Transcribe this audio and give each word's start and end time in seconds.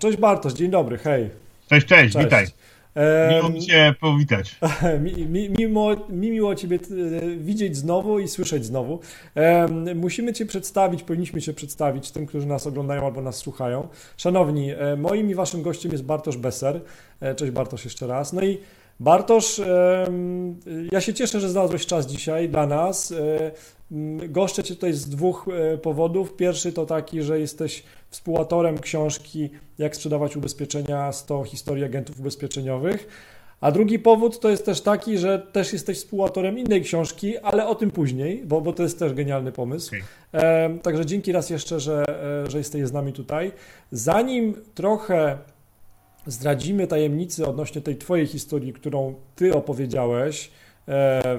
Cześć 0.00 0.18
Bartosz, 0.18 0.52
dzień 0.52 0.70
dobry, 0.70 0.98
hej. 0.98 1.30
Cześć, 1.68 1.86
cześć, 1.86 2.12
cześć. 2.12 2.24
witaj. 2.24 2.46
Miło 3.30 3.48
mi 3.48 3.60
Cię 3.60 3.94
powitać. 4.00 4.56
Mi, 5.04 5.26
mi, 5.26 5.50
miło, 5.50 5.96
mi 6.08 6.30
miło 6.30 6.54
Ciebie 6.54 6.76
e, 6.76 7.36
widzieć 7.36 7.76
znowu 7.76 8.18
i 8.18 8.28
słyszeć 8.28 8.64
znowu. 8.64 9.00
Musimy 9.94 10.32
Cię 10.32 10.46
przedstawić, 10.46 11.02
powinniśmy 11.02 11.42
Cię 11.42 11.52
przedstawić 11.52 12.10
tym, 12.10 12.26
którzy 12.26 12.46
nas 12.46 12.66
oglądają 12.66 13.06
albo 13.06 13.22
nas 13.22 13.36
słuchają. 13.36 13.88
Szanowni, 14.16 14.70
e, 14.70 14.96
moim 14.96 15.30
i 15.30 15.34
Waszym 15.34 15.62
gościem 15.62 15.92
jest 15.92 16.04
Bartosz 16.04 16.36
Besser. 16.36 16.80
E, 17.20 17.34
cześć 17.34 17.52
Bartosz 17.52 17.84
jeszcze 17.84 18.06
raz. 18.06 18.32
No 18.32 18.42
i 18.42 18.58
Bartosz, 19.00 19.60
ja 20.92 21.00
się 21.00 21.14
cieszę, 21.14 21.40
że 21.40 21.48
znalazłeś 21.48 21.86
czas 21.86 22.06
dzisiaj 22.06 22.48
dla 22.48 22.66
nas. 22.66 23.14
Goszczę 24.28 24.62
Cię 24.62 24.74
tutaj 24.74 24.92
z 24.92 25.08
dwóch 25.08 25.46
powodów. 25.82 26.36
Pierwszy 26.36 26.72
to 26.72 26.86
taki, 26.86 27.22
że 27.22 27.40
jesteś 27.40 27.82
współautorem 28.10 28.78
książki 28.78 29.50
Jak 29.78 29.96
sprzedawać 29.96 30.36
ubezpieczenia 30.36 31.12
100 31.12 31.44
historii 31.44 31.84
agentów 31.84 32.20
ubezpieczeniowych. 32.20 33.08
A 33.60 33.72
drugi 33.72 33.98
powód 33.98 34.40
to 34.40 34.50
jest 34.50 34.66
też 34.66 34.80
taki, 34.80 35.18
że 35.18 35.38
też 35.38 35.72
jesteś 35.72 35.98
współautorem 35.98 36.58
innej 36.58 36.82
książki, 36.82 37.38
ale 37.38 37.66
o 37.66 37.74
tym 37.74 37.90
później, 37.90 38.42
bo, 38.44 38.60
bo 38.60 38.72
to 38.72 38.82
jest 38.82 38.98
też 38.98 39.14
genialny 39.14 39.52
pomysł. 39.52 39.88
Okay. 39.88 40.42
E, 40.42 40.78
także 40.78 41.06
dzięki 41.06 41.32
raz 41.32 41.50
jeszcze, 41.50 41.80
że, 41.80 42.04
e, 42.44 42.50
że 42.50 42.58
jesteś 42.58 42.86
z 42.86 42.92
nami 42.92 43.12
tutaj. 43.12 43.52
Zanim 43.90 44.54
trochę 44.74 45.38
zdradzimy 46.26 46.86
tajemnicy 46.86 47.46
odnośnie 47.46 47.80
tej 47.80 47.96
Twojej 47.96 48.26
historii, 48.26 48.72
którą 48.72 49.14
Ty 49.36 49.54
opowiedziałeś 49.54 50.46
e, 50.46 50.65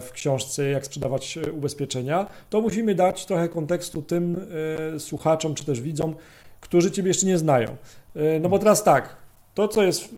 w 0.02 0.10
książce 0.14 0.70
Jak 0.70 0.86
sprzedawać 0.86 1.40
ubezpieczenia, 1.54 2.28
to 2.50 2.62
musimy 2.62 2.96
dać 2.96 3.26
trochę 3.26 3.50
kontekstu 3.50 4.02
tym 4.02 4.48
e, 4.96 5.00
słuchaczom 5.00 5.56
czy 5.56 5.66
też 5.66 5.82
widzom, 5.82 6.16
którzy 6.62 6.92
Ciebie 6.92 7.08
jeszcze 7.08 7.26
nie 7.26 7.38
znają. 7.38 7.76
E, 8.16 8.40
no 8.40 8.50
bo 8.50 8.60
teraz 8.60 8.84
tak, 8.84 9.16
to 9.54 9.68
co 9.68 9.84
jest 9.84 10.10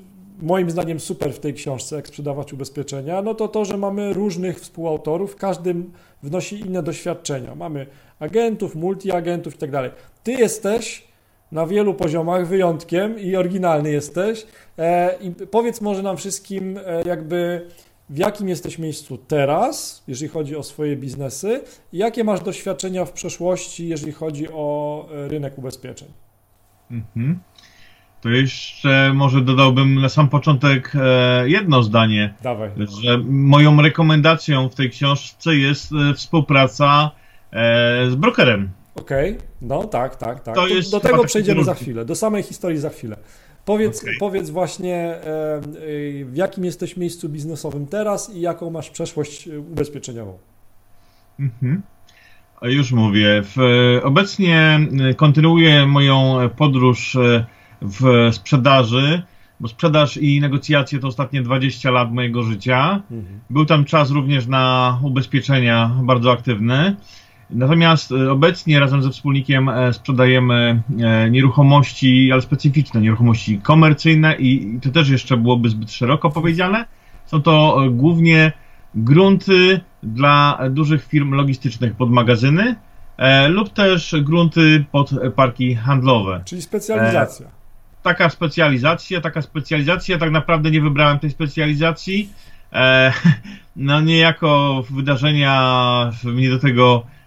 moim 0.41 0.69
zdaniem 0.69 0.99
super 0.99 1.33
w 1.33 1.39
tej 1.39 1.53
książce, 1.53 1.95
jak 1.95 2.07
sprzedawać 2.07 2.53
ubezpieczenia, 2.53 3.21
no 3.21 3.33
to 3.35 3.47
to, 3.47 3.65
że 3.65 3.77
mamy 3.77 4.13
różnych 4.13 4.59
współautorów, 4.59 5.35
każdy 5.35 5.75
wnosi 6.23 6.59
inne 6.59 6.83
doświadczenia. 6.83 7.55
Mamy 7.55 7.85
agentów, 8.19 8.75
multiagentów 8.75 9.55
i 9.55 9.57
tak 9.57 9.71
dalej. 9.71 9.91
Ty 10.23 10.31
jesteś 10.31 11.09
na 11.51 11.67
wielu 11.67 11.93
poziomach 11.93 12.47
wyjątkiem 12.47 13.19
i 13.19 13.35
oryginalny 13.35 13.91
jesteś. 13.91 14.45
E, 14.77 15.15
I 15.21 15.31
powiedz 15.31 15.81
może 15.81 16.03
nam 16.03 16.17
wszystkim, 16.17 16.79
e, 16.85 17.01
jakby 17.05 17.67
w 18.09 18.17
jakim 18.17 18.49
jesteś 18.49 18.79
miejscu 18.79 19.17
teraz, 19.17 20.03
jeżeli 20.07 20.29
chodzi 20.29 20.55
o 20.55 20.63
swoje 20.63 20.95
biznesy, 20.95 21.61
i 21.93 21.97
jakie 21.97 22.23
masz 22.23 22.41
doświadczenia 22.41 23.05
w 23.05 23.11
przeszłości, 23.11 23.87
jeżeli 23.87 24.11
chodzi 24.11 24.47
o 24.49 25.07
rynek 25.11 25.57
ubezpieczeń. 25.57 26.07
Mhm. 26.91 27.39
To 28.21 28.29
jeszcze 28.29 29.11
może 29.13 29.41
dodałbym 29.41 30.01
na 30.01 30.09
sam 30.09 30.29
początek 30.29 30.91
e, 30.95 31.49
jedno 31.49 31.83
zdanie. 31.83 32.33
Dawaj. 32.43 32.69
Że 33.01 33.17
moją 33.27 33.81
rekomendacją 33.81 34.69
w 34.69 34.75
tej 34.75 34.89
książce 34.89 35.55
jest 35.55 35.91
e, 35.91 36.13
współpraca 36.13 37.11
e, 37.51 38.11
z 38.11 38.15
brokerem. 38.15 38.69
Okej, 38.95 39.31
okay. 39.31 39.47
no 39.61 39.83
tak, 39.83 40.15
tak, 40.15 40.43
tak. 40.43 40.55
To 40.55 40.67
jest 40.67 40.91
do 40.91 40.99
tego 40.99 41.23
przejdziemy 41.23 41.63
za 41.63 41.73
chwilę, 41.73 42.05
do 42.05 42.15
samej 42.15 42.43
historii 42.43 42.77
za 42.77 42.89
chwilę. 42.89 43.17
Powiedz, 43.65 44.01
okay. 44.01 44.13
powiedz 44.19 44.49
właśnie, 44.49 45.15
w 46.25 46.31
jakim 46.33 46.65
jesteś 46.65 46.97
miejscu 46.97 47.29
biznesowym 47.29 47.87
teraz 47.87 48.35
i 48.35 48.41
jaką 48.41 48.69
masz 48.69 48.89
przeszłość 48.89 49.47
ubezpieczeniową. 49.47 50.37
Mhm. 51.39 51.81
Już 52.61 52.91
mówię. 52.91 53.43
Obecnie 54.03 54.79
kontynuuję 55.15 55.85
moją 55.85 56.49
podróż 56.57 57.15
e, 57.15 57.45
w 57.81 58.29
sprzedaży, 58.31 59.21
bo 59.59 59.67
sprzedaż 59.67 60.17
i 60.17 60.41
negocjacje 60.41 60.99
to 60.99 61.07
ostatnie 61.07 61.41
20 61.41 61.91
lat 61.91 62.13
mojego 62.13 62.43
życia. 62.43 63.01
Mhm. 63.11 63.39
Był 63.49 63.65
tam 63.65 63.85
czas 63.85 64.11
również 64.11 64.47
na 64.47 64.99
ubezpieczenia 65.03 65.91
bardzo 66.03 66.31
aktywny. 66.31 66.95
Natomiast 67.49 68.11
e, 68.11 68.31
obecnie 68.31 68.79
razem 68.79 69.03
ze 69.03 69.09
wspólnikiem 69.09 69.69
e, 69.69 69.93
sprzedajemy 69.93 70.81
nieruchomości, 71.31 72.29
ale 72.31 72.41
specyficzne, 72.41 73.01
nieruchomości 73.01 73.59
komercyjne 73.63 74.35
i 74.35 74.79
to 74.81 74.89
też 74.89 75.09
jeszcze 75.09 75.37
byłoby 75.37 75.69
zbyt 75.69 75.91
szeroko 75.91 76.29
powiedziane. 76.29 76.85
Są 77.25 77.41
to 77.41 77.83
głównie 77.91 78.51
grunty 78.95 79.79
dla 80.03 80.59
dużych 80.69 81.07
firm 81.07 81.31
logistycznych 81.31 81.93
pod 81.95 82.11
magazyny 82.11 82.75
e, 83.17 83.47
lub 83.47 83.69
też 83.69 84.15
grunty 84.21 84.85
pod 84.91 85.11
parki 85.35 85.75
handlowe. 85.75 86.41
Czyli 86.45 86.61
specjalizacja. 86.61 87.47
E, 87.47 87.49
taka 88.03 88.29
specjalizacja, 88.29 89.21
taka 89.21 89.41
specjalizacja, 89.41 90.17
tak 90.17 90.31
naprawdę 90.31 90.71
nie 90.71 90.81
wybrałem 90.81 91.19
tej 91.19 91.29
specjalizacji. 91.29 92.29
E, 92.73 93.13
no 93.75 94.01
niejako 94.01 94.83
wydarzenia 94.89 96.11
mnie 96.23 96.49
do 96.49 96.59
tego 96.59 97.03
e, 97.05 97.18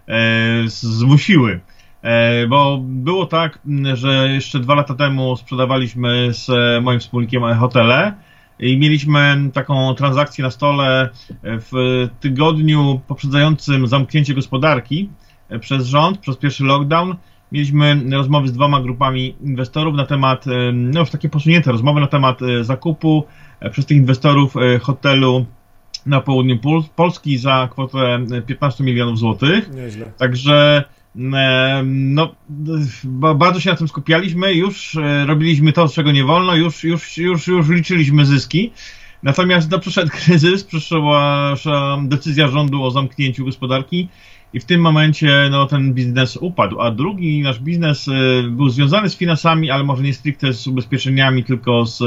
zmusiły. 0.66 1.60
E, 2.02 2.46
bo 2.46 2.78
było 2.82 3.26
tak, 3.26 3.58
że 3.94 4.28
jeszcze 4.32 4.60
dwa 4.60 4.74
lata 4.74 4.94
temu 4.94 5.36
sprzedawaliśmy 5.36 6.28
z 6.34 6.48
moim 6.82 7.00
wspólnikiem 7.00 7.42
hotele 7.42 8.14
i 8.58 8.78
mieliśmy 8.78 9.50
taką 9.52 9.94
transakcję 9.94 10.44
na 10.44 10.50
stole 10.50 11.08
w 11.42 11.72
tygodniu 12.20 13.00
poprzedzającym 13.06 13.86
zamknięcie 13.86 14.34
gospodarki 14.34 15.10
e, 15.48 15.58
przez 15.58 15.86
rząd, 15.86 16.18
przez 16.18 16.36
pierwszy 16.36 16.64
lockdown. 16.64 17.16
Mieliśmy 17.52 18.02
rozmowy 18.12 18.48
z 18.48 18.52
dwoma 18.52 18.80
grupami 18.80 19.36
inwestorów 19.40 19.94
na 19.94 20.06
temat, 20.06 20.46
e, 20.46 20.72
no 20.72 21.00
już 21.00 21.10
takie 21.10 21.28
posunięte 21.28 21.72
rozmowy 21.72 22.00
na 22.00 22.06
temat 22.06 22.42
e, 22.42 22.64
zakupu 22.64 23.24
przez 23.70 23.86
tych 23.86 23.96
inwestorów 23.96 24.54
hotelu 24.80 25.46
na 26.06 26.20
południu 26.20 26.58
Polski 26.96 27.38
za 27.38 27.68
kwotę 27.72 28.26
15 28.46 28.84
milionów 28.84 29.18
złotych. 29.18 29.70
Nieźle. 29.74 30.12
Także 30.18 30.84
no, 31.84 32.34
bardzo 33.34 33.60
się 33.60 33.70
na 33.70 33.76
tym 33.76 33.88
skupialiśmy, 33.88 34.54
już 34.54 34.96
e, 34.96 35.26
robiliśmy 35.26 35.72
to, 35.72 35.88
czego 35.88 36.12
nie 36.12 36.24
wolno, 36.24 36.56
już, 36.56 36.84
już, 36.84 37.18
już, 37.18 37.46
już 37.46 37.68
liczyliśmy 37.68 38.26
zyski. 38.26 38.72
Natomiast 39.22 39.70
no, 39.70 39.78
przyszedł 39.78 40.10
kryzys, 40.18 40.64
przyszła 40.64 41.54
decyzja 42.02 42.48
rządu 42.48 42.84
o 42.84 42.90
zamknięciu 42.90 43.44
gospodarki 43.44 44.08
i 44.52 44.60
w 44.60 44.64
tym 44.64 44.80
momencie 44.80 45.48
no, 45.50 45.66
ten 45.66 45.94
biznes 45.94 46.36
upadł. 46.36 46.80
A 46.80 46.90
drugi 46.90 47.42
nasz 47.42 47.58
biznes 47.58 48.08
e, 48.08 48.12
był 48.42 48.68
związany 48.68 49.10
z 49.10 49.16
finansami, 49.16 49.70
ale 49.70 49.84
może 49.84 50.02
nie 50.02 50.14
stricte 50.14 50.52
z 50.52 50.66
ubezpieczeniami, 50.66 51.44
tylko 51.44 51.86
z 51.86 52.02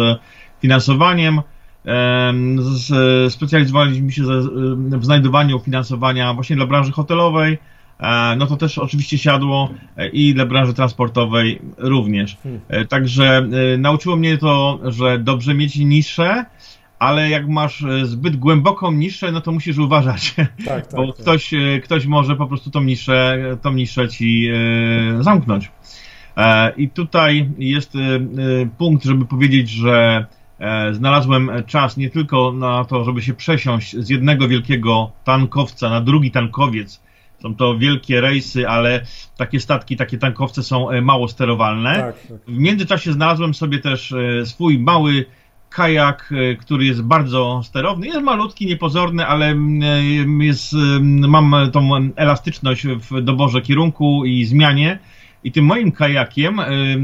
finansowaniem. 0.62 1.42
Specjalizowaliśmy 3.30 4.12
się 4.12 4.24
w 4.90 5.06
znajdowaniu 5.06 5.60
finansowania 5.60 6.34
właśnie 6.34 6.56
dla 6.56 6.66
branży 6.66 6.92
hotelowej, 6.92 7.58
E, 8.00 8.36
no 8.36 8.48
to 8.48 8.58
też 8.58 8.78
oczywiście 8.78 9.18
siadło 9.18 9.70
e, 9.98 10.10
i 10.10 10.34
dla 10.34 10.46
branży 10.46 10.74
transportowej 10.74 11.62
również. 11.78 12.38
Hmm. 12.44 12.62
E, 12.68 12.86
także 12.86 13.48
nauczyło 13.78 14.16
mnie 14.16 14.38
to, 14.38 14.80
że 14.84 15.20
dobrze 15.20 15.54
mieć 15.54 15.76
niszę, 15.76 16.46
ale 17.00 17.30
jak 17.30 17.48
masz 17.48 17.84
zbyt 18.04 18.36
głęboką 18.36 18.92
niszę, 18.92 19.32
no 19.32 19.42
to 19.42 19.52
musisz 19.52 19.78
uważać, 19.78 20.34
tak, 20.66 20.88
tak, 20.88 20.96
bo 20.96 21.14
tak. 21.14 21.22
Ktoś, 21.22 21.52
ktoś 21.84 22.06
może 22.06 22.36
po 22.36 22.48
prostu 22.48 22.72
tą 22.72 22.84
niszę, 22.84 23.38
tą 23.62 23.74
niszę 23.74 24.10
ci 24.10 24.50
zamknąć. 25.20 25.72
I 26.78 26.90
tutaj 26.90 27.50
jest 27.58 27.94
punkt, 28.78 29.04
żeby 29.04 29.26
powiedzieć, 29.26 29.70
że 29.70 30.26
znalazłem 30.92 31.52
czas 31.68 31.98
nie 31.98 32.10
tylko 32.10 32.52
na 32.52 32.86
to, 32.86 33.04
żeby 33.04 33.22
się 33.22 33.34
przesiąść 33.34 33.98
z 33.98 34.10
jednego 34.10 34.48
wielkiego 34.48 35.12
tankowca 35.24 35.90
na 35.90 36.02
drugi 36.02 36.32
tankowiec, 36.32 37.02
są 37.46 37.56
to 37.56 37.78
wielkie 37.78 38.22
rejsy, 38.22 38.70
ale 38.70 39.06
takie 39.38 39.60
statki, 39.60 39.98
takie 39.98 40.18
tankowce 40.18 40.64
są 40.64 40.90
e, 40.90 41.02
mało 41.02 41.28
sterowalne. 41.28 41.96
Tak, 41.96 42.28
tak. 42.28 42.38
W 42.48 42.58
międzyczasie 42.58 43.14
znalazłem 43.14 43.54
sobie 43.54 43.80
też 43.80 44.12
e, 44.12 44.46
swój 44.46 44.80
mały 44.80 45.26
kajak, 45.70 46.34
e, 46.52 46.56
który 46.56 46.86
jest 46.86 47.02
bardzo 47.02 47.62
sterowny. 47.64 48.08
Jest 48.08 48.22
malutki, 48.22 48.66
niepozorny, 48.66 49.26
ale 49.26 49.56
jest, 50.40 50.74
mam 51.02 51.56
tą 51.72 51.90
elastyczność 52.16 52.88
w 52.88 53.22
doborze 53.22 53.62
kierunku 53.62 54.26
i 54.26 54.46
zmianie. 54.46 55.00
I 55.46 55.52
tym 55.52 55.66
moim 55.66 55.92
kajakiem, 55.92 56.60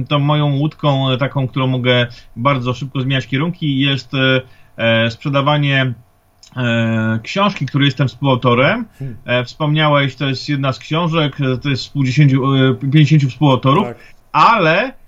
tą 0.08 0.20
moją 0.20 0.56
łódką, 0.56 1.18
taką, 1.18 1.48
którą 1.48 1.68
mogę 1.68 2.08
bardzo 2.36 2.74
szybko 2.74 3.02
zmieniać 3.02 3.28
kierunki, 3.28 3.80
jest 3.80 4.12
sprzedawanie 5.10 5.94
E, 6.58 7.20
książki, 7.24 7.66
której 7.66 7.86
jestem 7.86 8.08
współautorem. 8.08 8.86
E, 9.26 9.44
wspomniałeś, 9.46 10.16
to 10.16 10.28
jest 10.28 10.50
jedna 10.50 10.74
z 10.74 10.80
książek, 10.80 11.42
e, 11.42 11.58
to 11.58 11.70
jest 11.70 11.94
50 12.92 13.24
współautorów, 13.30 13.88
tak. 13.88 13.98
ale 14.32 15.02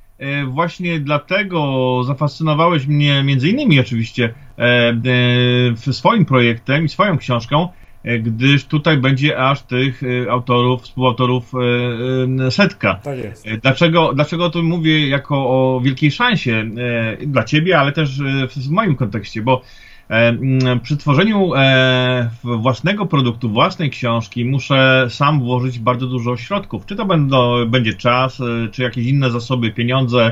właśnie 0.47 0.99
dlatego 0.99 2.01
zafascynowałeś 2.03 2.85
mnie 2.85 3.23
między 3.23 3.49
innymi 3.49 3.79
oczywiście 3.79 4.33
swoim 5.91 6.25
projektem 6.25 6.85
i 6.85 6.89
swoją 6.89 7.17
książką, 7.17 7.69
gdyż 8.19 8.65
tutaj 8.65 8.97
będzie 8.97 9.37
aż 9.37 9.61
tych 9.61 10.01
autorów, 10.29 10.81
współautorów 10.81 11.51
setka. 12.49 12.93
Tak 13.03 13.17
jest. 13.17 13.47
Dlaczego, 13.61 14.13
dlaczego 14.13 14.45
o 14.45 14.49
tym 14.49 14.65
mówię 14.65 15.07
jako 15.07 15.35
o 15.35 15.81
wielkiej 15.83 16.11
szansie 16.11 16.65
dla 17.27 17.43
ciebie, 17.43 17.79
ale 17.79 17.91
też 17.91 18.19
w 18.55 18.69
moim 18.69 18.95
kontekście, 18.95 19.41
bo 19.41 19.61
przy 20.83 20.97
tworzeniu 20.97 21.51
własnego 22.43 23.05
produktu, 23.05 23.49
własnej 23.49 23.89
książki 23.89 24.45
muszę 24.45 25.05
sam 25.09 25.39
włożyć 25.39 25.79
bardzo 25.79 26.07
dużo 26.07 26.37
środków. 26.37 26.85
Czy 26.85 26.95
to 26.95 27.05
będą, 27.05 27.65
będzie 27.65 27.93
czas, 27.93 28.41
czy 28.71 28.83
jakieś 28.83 29.07
inne 29.07 29.31
zasoby, 29.31 29.71
pieniądze, 29.71 30.31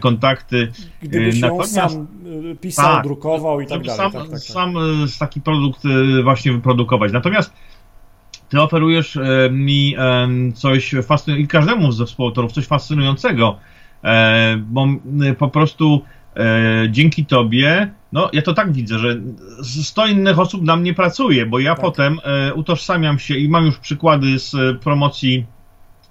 kontakty. 0.00 0.72
Gdybyś 1.02 1.38
e, 1.38 1.40
Natomiast, 1.40 1.74
sam 1.74 2.06
e, 2.52 2.56
pisał, 2.56 2.94
tak, 2.94 3.04
drukował 3.04 3.60
i 3.60 3.66
tak 3.66 3.82
dalej. 3.82 3.96
Sam, 3.96 4.12
tak, 4.12 4.22
tak, 4.22 4.30
tak. 4.30 4.40
sam 4.40 4.74
taki 5.18 5.40
produkt 5.40 5.82
właśnie 6.24 6.52
wyprodukować. 6.52 7.12
Natomiast 7.12 7.52
ty 8.48 8.60
oferujesz 8.60 9.18
mi 9.50 9.96
coś 10.54 10.94
fascynującego 11.02 11.44
i 11.44 11.48
każdemu 11.48 11.92
ze 11.92 12.06
współautorów 12.06 12.52
coś 12.52 12.66
fascynującego, 12.66 13.58
bo 14.58 14.86
po 15.38 15.48
prostu 15.48 16.02
dzięki 16.90 17.26
tobie, 17.26 17.90
no 18.12 18.30
ja 18.32 18.42
to 18.42 18.54
tak 18.54 18.72
widzę, 18.72 18.98
że 18.98 19.16
100 19.82 20.06
innych 20.06 20.38
osób 20.38 20.62
na 20.62 20.76
mnie 20.76 20.94
pracuje, 20.94 21.46
bo 21.46 21.58
ja 21.58 21.74
tak. 21.74 21.84
potem 21.84 22.18
utożsamiam 22.54 23.18
się 23.18 23.36
i 23.36 23.48
mam 23.48 23.66
już 23.66 23.78
przykłady 23.78 24.38
z 24.38 24.80
promocji 24.82 25.46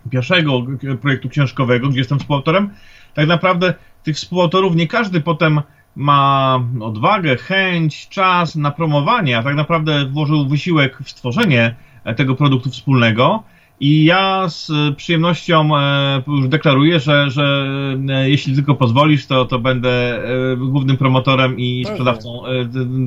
pierwszego 0.10 0.66
projektu 1.02 1.30
książkowego, 1.30 1.90
gdzie 1.90 2.00
jestem 2.00 2.20
współautorem, 2.20 2.70
tak 3.18 3.28
naprawdę 3.28 3.74
tych 4.04 4.16
współautorów 4.16 4.76
nie 4.76 4.88
każdy 4.88 5.22
potem 5.22 5.62
ma 5.96 6.60
odwagę, 6.82 7.38
chęć, 7.38 8.10
czas 8.10 8.56
na 8.56 8.72
promowanie, 8.72 9.38
a 9.38 9.44
tak 9.44 9.56
naprawdę 9.56 10.06
włożył 10.06 10.48
wysiłek 10.48 10.98
w 11.04 11.10
stworzenie 11.10 11.76
e, 12.04 12.16
tego 12.16 12.36
produktu 12.36 12.70
wspólnego. 12.70 13.44
I 13.80 14.06
ja 14.06 14.50
z 14.50 14.72
przyjemnością 14.96 15.78
e, 15.78 16.22
już 16.28 16.48
deklaruję, 16.48 17.00
że, 17.00 17.30
że 17.30 17.68
e, 18.10 18.30
jeśli 18.30 18.56
tylko 18.56 18.76
pozwolisz, 18.76 19.26
to, 19.26 19.46
to 19.46 19.60
będę 19.60 20.22
głównym 20.58 20.98
promotorem 20.98 21.60
i 21.60 21.86
sprzedawcą 21.86 22.42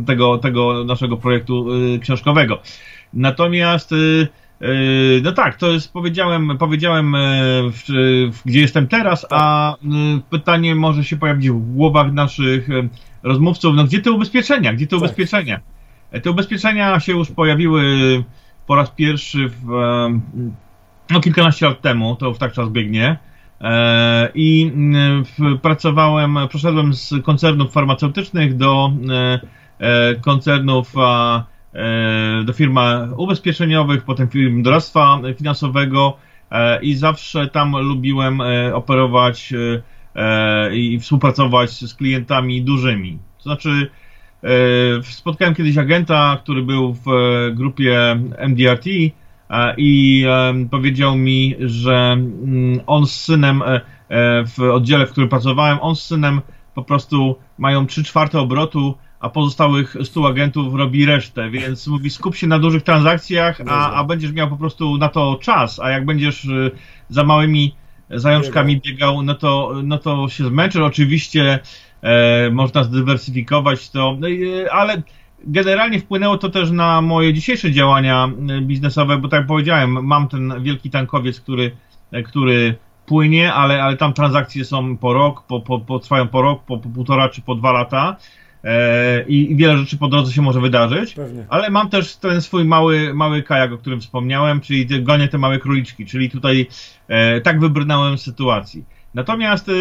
tego, 0.07 0.39
tego 0.39 0.85
naszego 0.85 1.17
projektu 1.17 1.67
książkowego. 2.01 2.59
Natomiast 3.13 3.95
no 5.23 5.33
tak, 5.33 5.57
to 5.57 5.71
jest, 5.71 5.93
powiedziałem, 5.93 6.59
powiedziałem 6.59 7.15
e, 7.15 7.19
w, 7.71 7.85
w, 8.33 8.43
gdzie 8.45 8.61
jestem 8.61 8.89
teraz, 8.89 9.27
a 9.31 9.75
y, 9.75 9.77
pytanie 10.31 10.75
może 10.75 11.05
się 11.05 11.17
pojawić 11.17 11.51
w 11.51 11.75
głowach 11.75 12.13
naszych 12.13 12.71
e, 12.71 12.89
rozmówców, 13.23 13.77
no 13.77 13.85
gdzie 13.85 14.01
te 14.01 14.13
ubezpieczenia, 14.13 14.73
gdzie 14.73 14.87
te 14.87 14.91
tak. 14.91 14.99
ubezpieczenia? 14.99 15.61
E, 16.11 16.21
te 16.21 16.31
ubezpieczenia 16.31 17.01
się 17.01 17.13
już 17.13 17.31
pojawiły 17.31 17.83
po 18.67 18.77
raz 18.77 18.91
pierwszy 18.91 19.49
w, 19.49 19.67
no 21.11 21.21
kilkanaście 21.21 21.67
lat 21.67 21.81
temu, 21.81 22.17
to 22.17 22.29
już 22.29 22.39
tak 22.39 22.53
czas 22.53 22.69
biegnie. 22.69 23.19
I 24.35 24.73
pracowałem, 25.63 26.39
przeszedłem 26.49 26.95
z 26.95 27.15
koncernów 27.25 27.73
farmaceutycznych 27.73 28.57
do 28.57 28.93
koncernów 30.21 30.95
E, 30.97 31.45
do 32.45 32.53
firm 32.53 32.79
ubezpieczeniowych, 33.17 34.05
potem 34.05 34.29
firm 34.29 34.63
doradztwa 34.63 35.21
finansowego 35.37 36.17
e, 36.51 36.83
i 36.83 36.95
zawsze 36.95 37.49
tam 37.49 37.77
lubiłem 37.77 38.41
e, 38.41 38.75
operować 38.75 39.53
i 40.73 40.99
współpracować 41.01 41.71
z 41.71 41.95
klientami 41.95 42.63
dużymi. 42.63 43.19
To 43.37 43.43
znaczy, 43.43 43.91
spotkałem 45.03 45.55
kiedyś 45.55 45.79
agenta, 45.79 46.39
który 46.43 46.63
był 46.63 46.93
w 46.95 47.07
grupie 47.55 48.21
MDRT 48.39 48.87
i 49.77 50.25
powiedział 50.71 51.17
mi, 51.17 51.57
że 51.61 52.13
mm, 52.13 52.81
on 52.87 53.07
z 53.07 53.25
synem 53.25 53.63
w 54.57 54.61
oddziale, 54.73 55.07
w 55.07 55.11
którym 55.11 55.29
pracowałem, 55.29 55.79
on 55.81 55.97
z 55.97 56.03
synem 56.03 56.41
po 56.75 56.83
prostu 56.83 57.37
mają 57.59 57.87
3 57.87 58.05
czwarte 58.05 58.41
obrotu 58.41 58.95
a 59.21 59.29
pozostałych 59.29 59.97
100 60.03 60.29
agentów 60.29 60.75
robi 60.75 61.07
resztę, 61.07 61.51
więc 61.51 61.87
mówi 61.87 62.11
skup 62.11 62.37
się 62.37 62.47
na 62.47 62.59
dużych 62.59 62.83
transakcjach, 62.83 63.61
a, 63.69 63.93
a 63.93 64.05
będziesz 64.05 64.33
miał 64.33 64.49
po 64.49 64.57
prostu 64.57 64.99
na 64.99 65.09
to 65.09 65.39
czas, 65.43 65.81
a 65.81 65.91
jak 65.91 66.05
będziesz 66.05 66.45
y, 66.45 66.71
za 67.09 67.25
małymi 67.25 67.75
zajączkami 68.11 68.81
biegał, 68.81 69.23
no 69.23 69.35
to, 69.35 69.73
no 69.83 69.99
to 69.99 70.29
się 70.29 70.45
zmęczysz. 70.45 70.83
Oczywiście 70.83 71.59
e, 72.03 72.51
można 72.51 72.85
zdywersyfikować 72.85 73.91
to, 73.91 74.17
no 74.21 74.29
e, 74.29 74.73
ale 74.73 75.03
generalnie 75.45 76.01
wpłynęło 76.01 76.39
to 76.39 76.49
też 76.49 76.71
na 76.71 77.03
moje 77.03 77.35
dzisiejsze 77.35 77.73
działania 77.73 78.29
y, 78.59 78.61
biznesowe, 78.61 79.19
bo 79.19 79.29
tak 79.29 79.41
jak 79.41 79.47
powiedziałem, 79.47 80.07
mam 80.07 80.29
ten 80.29 80.63
wielki 80.63 80.91
tankowiec, 80.91 81.41
który, 81.41 81.77
e, 82.13 82.23
który 82.23 82.75
płynie, 83.07 83.53
ale, 83.53 83.83
ale 83.83 83.97
tam 83.97 84.13
transakcje 84.13 84.65
są 84.65 84.97
po 84.97 85.13
rok, 85.13 85.43
po, 85.43 85.61
po, 85.61 85.79
po, 85.79 85.99
trwają 85.99 86.29
po 86.29 86.43
rok, 86.43 86.65
po, 86.65 86.79
po 86.79 86.89
półtora 86.89 87.29
czy 87.29 87.43
po 87.43 87.55
dwa 87.55 87.73
lata. 87.73 88.17
E, 88.65 89.23
i 89.23 89.57
wiele 89.57 89.79
rzeczy 89.79 89.97
po 89.99 90.09
drodze 90.09 90.33
się 90.33 90.43
może 90.43 90.61
wydarzyć, 90.61 91.15
Pewnie. 91.15 91.45
ale 91.49 91.71
mam 91.71 91.91
też 91.91 92.17
ten 92.17 92.43
swój 92.43 92.65
mały, 92.65 93.15
mały 93.15 93.43
kajak, 93.43 93.73
o 93.73 93.79
którym 93.79 94.01
wspomniałem, 94.01 94.61
czyli 94.61 94.87
te, 94.87 95.01
gonię 95.01 95.29
te 95.29 95.39
małe 95.39 95.59
króliczki, 95.59 96.07
czyli 96.07 96.31
tutaj 96.31 96.67
e, 97.09 97.41
tak 97.41 97.61
wybrnąłem 97.61 98.19
z 98.19 98.23
sytuacji. 98.23 98.85
Natomiast 99.15 99.69
e, 99.69 99.73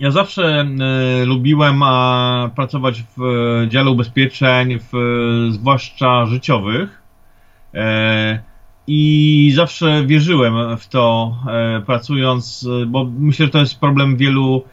ja 0.00 0.10
zawsze 0.10 0.44
e, 0.44 1.24
lubiłem 1.24 1.82
a, 1.82 2.50
pracować 2.56 3.04
w 3.16 3.22
e, 3.22 3.68
dziale 3.68 3.90
ubezpieczeń, 3.90 4.78
w, 4.78 4.92
zwłaszcza 5.50 6.26
życiowych 6.26 7.02
e, 7.74 8.42
i 8.86 9.52
zawsze 9.54 10.06
wierzyłem 10.06 10.76
w 10.76 10.88
to, 10.88 11.36
pracując, 11.86 12.68
bo 12.86 13.04
myślę, 13.18 13.46
że 13.46 13.52
to 13.52 13.58
jest 13.58 13.80
problem 13.80 14.16
wielu 14.16 14.64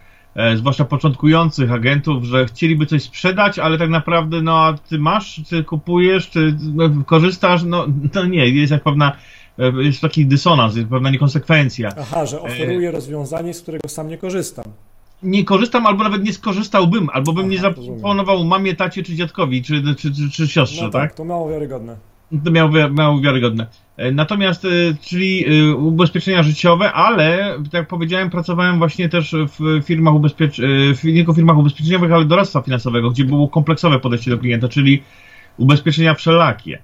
zwłaszcza 0.55 0.85
początkujących 0.85 1.71
agentów, 1.71 2.23
że 2.23 2.45
chcieliby 2.45 2.85
coś 2.85 3.03
sprzedać, 3.03 3.59
ale 3.59 3.77
tak 3.77 3.89
naprawdę, 3.89 4.41
no 4.41 4.59
a 4.59 4.77
ty 4.89 4.99
masz, 4.99 5.41
czy 5.49 5.63
kupujesz, 5.63 6.29
czy 6.29 6.57
no, 6.73 6.89
korzystasz, 7.05 7.63
no, 7.63 7.87
no 8.15 8.25
nie, 8.25 8.49
jest 8.49 8.71
jak 8.71 8.83
pewna 8.83 9.17
e, 9.59 9.83
jest 9.83 10.01
taki 10.01 10.25
dysonans, 10.25 10.75
jest 10.75 10.89
pewna 10.89 11.09
niekonsekwencja. 11.09 11.89
Aha, 11.99 12.25
że 12.25 12.41
oferuje 12.41 12.89
e... 12.89 12.91
rozwiązanie, 12.91 13.53
z 13.53 13.61
którego 13.61 13.89
sam 13.89 14.07
nie 14.07 14.17
korzystam. 14.17 14.65
Nie 15.23 15.45
korzystam, 15.45 15.87
albo 15.87 16.03
nawet 16.03 16.23
nie 16.23 16.33
skorzystałbym, 16.33 17.09
albo 17.13 17.33
bym 17.33 17.45
Aha, 17.45 17.51
nie 17.51 17.59
zaproponował 17.59 18.43
mamie, 18.43 18.75
tacie, 18.75 19.03
czy 19.03 19.15
dziadkowi, 19.15 19.63
czy, 19.63 19.83
czy, 19.97 20.13
czy, 20.13 20.29
czy 20.31 20.47
siostrze, 20.47 20.83
no 20.83 20.89
tak? 20.89 21.09
tak? 21.09 21.17
To 21.17 21.25
mało 21.25 21.49
wiarygodne. 21.49 22.10
To 22.45 22.51
miało, 22.51 22.71
miało 22.89 23.21
wiarygodne. 23.21 23.67
E, 23.97 24.11
natomiast, 24.11 24.65
e, 24.65 24.69
czyli 25.01 25.45
e, 25.45 25.75
ubezpieczenia 25.75 26.43
życiowe, 26.43 26.93
ale, 26.93 27.55
tak 27.63 27.73
jak 27.73 27.87
powiedziałem, 27.87 28.29
pracowałem 28.29 28.77
właśnie 28.77 29.09
też 29.09 29.35
w 29.59 29.83
firmach 29.85 30.13
ubezpiecz... 30.13 30.59
nie 31.03 31.13
tylko 31.13 31.33
firmach 31.33 31.57
ubezpieczeniowych, 31.57 32.11
ale 32.11 32.25
doradztwa 32.25 32.61
finansowego, 32.61 33.11
gdzie 33.11 33.25
było 33.25 33.47
kompleksowe 33.47 34.00
podejście 34.00 34.31
do 34.31 34.38
klienta, 34.38 34.67
czyli 34.67 35.03
ubezpieczenia 35.57 36.13
wszelakie. 36.13 36.81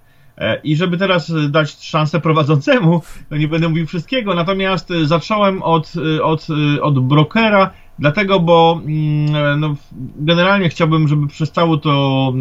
I 0.64 0.76
żeby 0.76 0.98
teraz 0.98 1.34
dać 1.50 1.84
szansę 1.84 2.20
prowadzącemu, 2.20 3.02
to 3.30 3.38
nie 3.38 3.48
będę 3.48 3.70
mówił 3.70 3.88
wszystkiego, 3.88 4.36
natomiast 4.36 4.90
zacząłem 5.04 5.64
od, 5.64 5.94
od, 6.24 6.48
od 6.82 7.08
brokera, 7.08 7.74
dlatego, 8.00 8.40
bo 8.40 8.82
mm, 8.86 9.60
no, 9.60 9.76
generalnie 10.20 10.70
chciałbym, 10.70 11.08
żeby 11.08 11.28
przez 11.28 11.52
całe 11.52 11.78
to 11.78 12.34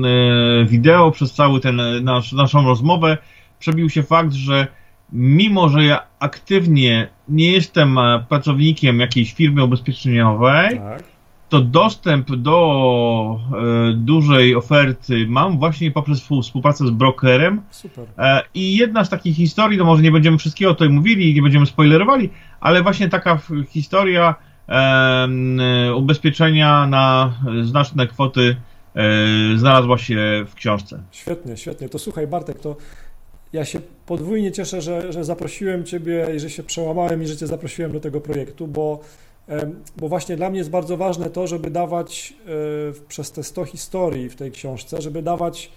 wideo, 0.66 1.10
przez 1.10 1.32
cały 1.32 1.60
ten 1.60 1.80
nasz, 2.04 2.32
naszą 2.32 2.64
rozmowę 2.64 3.18
przebił 3.58 3.90
się 3.90 4.02
fakt, 4.02 4.32
że 4.32 4.66
mimo, 5.12 5.68
że 5.68 5.84
ja 5.84 6.02
aktywnie 6.20 7.08
nie 7.28 7.52
jestem 7.52 7.98
e, 7.98 8.24
pracownikiem 8.28 9.00
jakiejś 9.00 9.34
firmy 9.34 9.64
ubezpieczeniowej, 9.64 10.78
tak. 10.78 11.02
to 11.48 11.60
dostęp 11.60 12.36
do 12.36 13.38
e, 13.52 13.92
dużej 13.92 14.56
oferty 14.56 15.26
mam 15.28 15.58
właśnie 15.58 15.90
poprzez 15.90 16.28
współpracę 16.42 16.86
z 16.86 16.90
brokerem. 16.90 17.60
E, 18.18 18.42
I 18.54 18.76
jedna 18.76 19.04
z 19.04 19.10
takich 19.10 19.36
historii, 19.36 19.78
no 19.78 19.84
może 19.84 20.02
nie 20.02 20.12
będziemy 20.12 20.38
wszystkiego 20.38 20.74
tutaj 20.74 20.88
mówili, 20.88 21.34
nie 21.34 21.42
będziemy 21.42 21.66
spoilerowali, 21.66 22.30
ale 22.60 22.82
właśnie 22.82 23.08
taka 23.08 23.38
historia 23.68 24.30
e, 24.30 24.55
ubezpieczenia 25.96 26.86
na 26.86 27.34
znaczne 27.62 28.06
kwoty 28.06 28.56
e, 28.94 29.58
znalazła 29.58 29.98
się 29.98 30.44
w 30.48 30.54
książce. 30.54 31.02
Świetnie, 31.10 31.56
świetnie. 31.56 31.88
To 31.88 31.98
słuchaj 31.98 32.26
Bartek, 32.26 32.58
to 32.58 32.76
ja 33.52 33.64
się 33.64 33.80
podwójnie 34.06 34.52
cieszę, 34.52 34.80
że, 34.80 35.12
że 35.12 35.24
zaprosiłem 35.24 35.84
Ciebie 35.84 36.26
i 36.36 36.40
że 36.40 36.50
się 36.50 36.62
przełamałem 36.62 37.22
i 37.22 37.26
że 37.26 37.36
Cię 37.36 37.46
zaprosiłem 37.46 37.92
do 37.92 38.00
tego 38.00 38.20
projektu, 38.20 38.66
bo, 38.66 39.00
bo 39.96 40.08
właśnie 40.08 40.36
dla 40.36 40.50
mnie 40.50 40.58
jest 40.58 40.70
bardzo 40.70 40.96
ważne 40.96 41.30
to, 41.30 41.46
żeby 41.46 41.70
dawać 41.70 42.34
e, 42.46 43.06
przez 43.08 43.32
te 43.32 43.42
100 43.42 43.64
historii 43.64 44.28
w 44.28 44.36
tej 44.36 44.50
książce, 44.50 45.02
żeby 45.02 45.22
dawać 45.22 45.70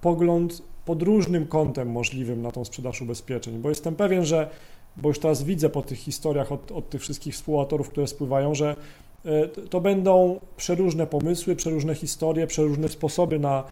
pogląd 0.00 0.62
pod 0.84 1.02
różnym 1.02 1.46
kątem 1.46 1.90
możliwym 1.90 2.42
na 2.42 2.50
tą 2.52 2.64
sprzedaż 2.64 3.02
ubezpieczeń, 3.02 3.58
bo 3.58 3.68
jestem 3.68 3.96
pewien, 3.96 4.24
że, 4.24 4.50
bo 4.96 5.08
już 5.08 5.18
teraz 5.18 5.42
widzę 5.42 5.68
po 5.68 5.82
tych 5.82 5.98
historiach 5.98 6.52
od, 6.52 6.72
od 6.72 6.90
tych 6.90 7.00
wszystkich 7.00 7.34
współautorów, 7.34 7.88
które 7.88 8.06
spływają, 8.06 8.54
że 8.54 8.76
e, 9.24 9.48
to 9.48 9.80
będą 9.80 10.40
przeróżne 10.56 11.06
pomysły, 11.06 11.56
przeróżne 11.56 11.94
historie, 11.94 12.46
przeróżne 12.46 12.88
sposoby 12.88 13.38
na 13.38 13.64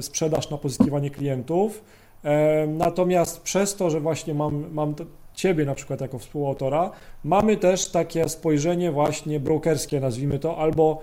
sprzedaż, 0.00 0.50
na 0.50 0.58
pozyskiwanie 0.58 1.10
klientów, 1.10 1.82
Natomiast 2.68 3.42
przez 3.42 3.76
to, 3.76 3.90
że 3.90 4.00
właśnie 4.00 4.34
mam, 4.34 4.64
mam 4.72 4.94
Ciebie 5.34 5.64
na 5.64 5.74
przykład 5.74 6.00
jako 6.00 6.18
współautora, 6.18 6.90
mamy 7.24 7.56
też 7.56 7.90
takie 7.90 8.28
spojrzenie 8.28 8.92
właśnie 8.92 9.40
brokerskie, 9.40 10.00
nazwijmy 10.00 10.38
to, 10.38 10.56
albo 10.56 11.02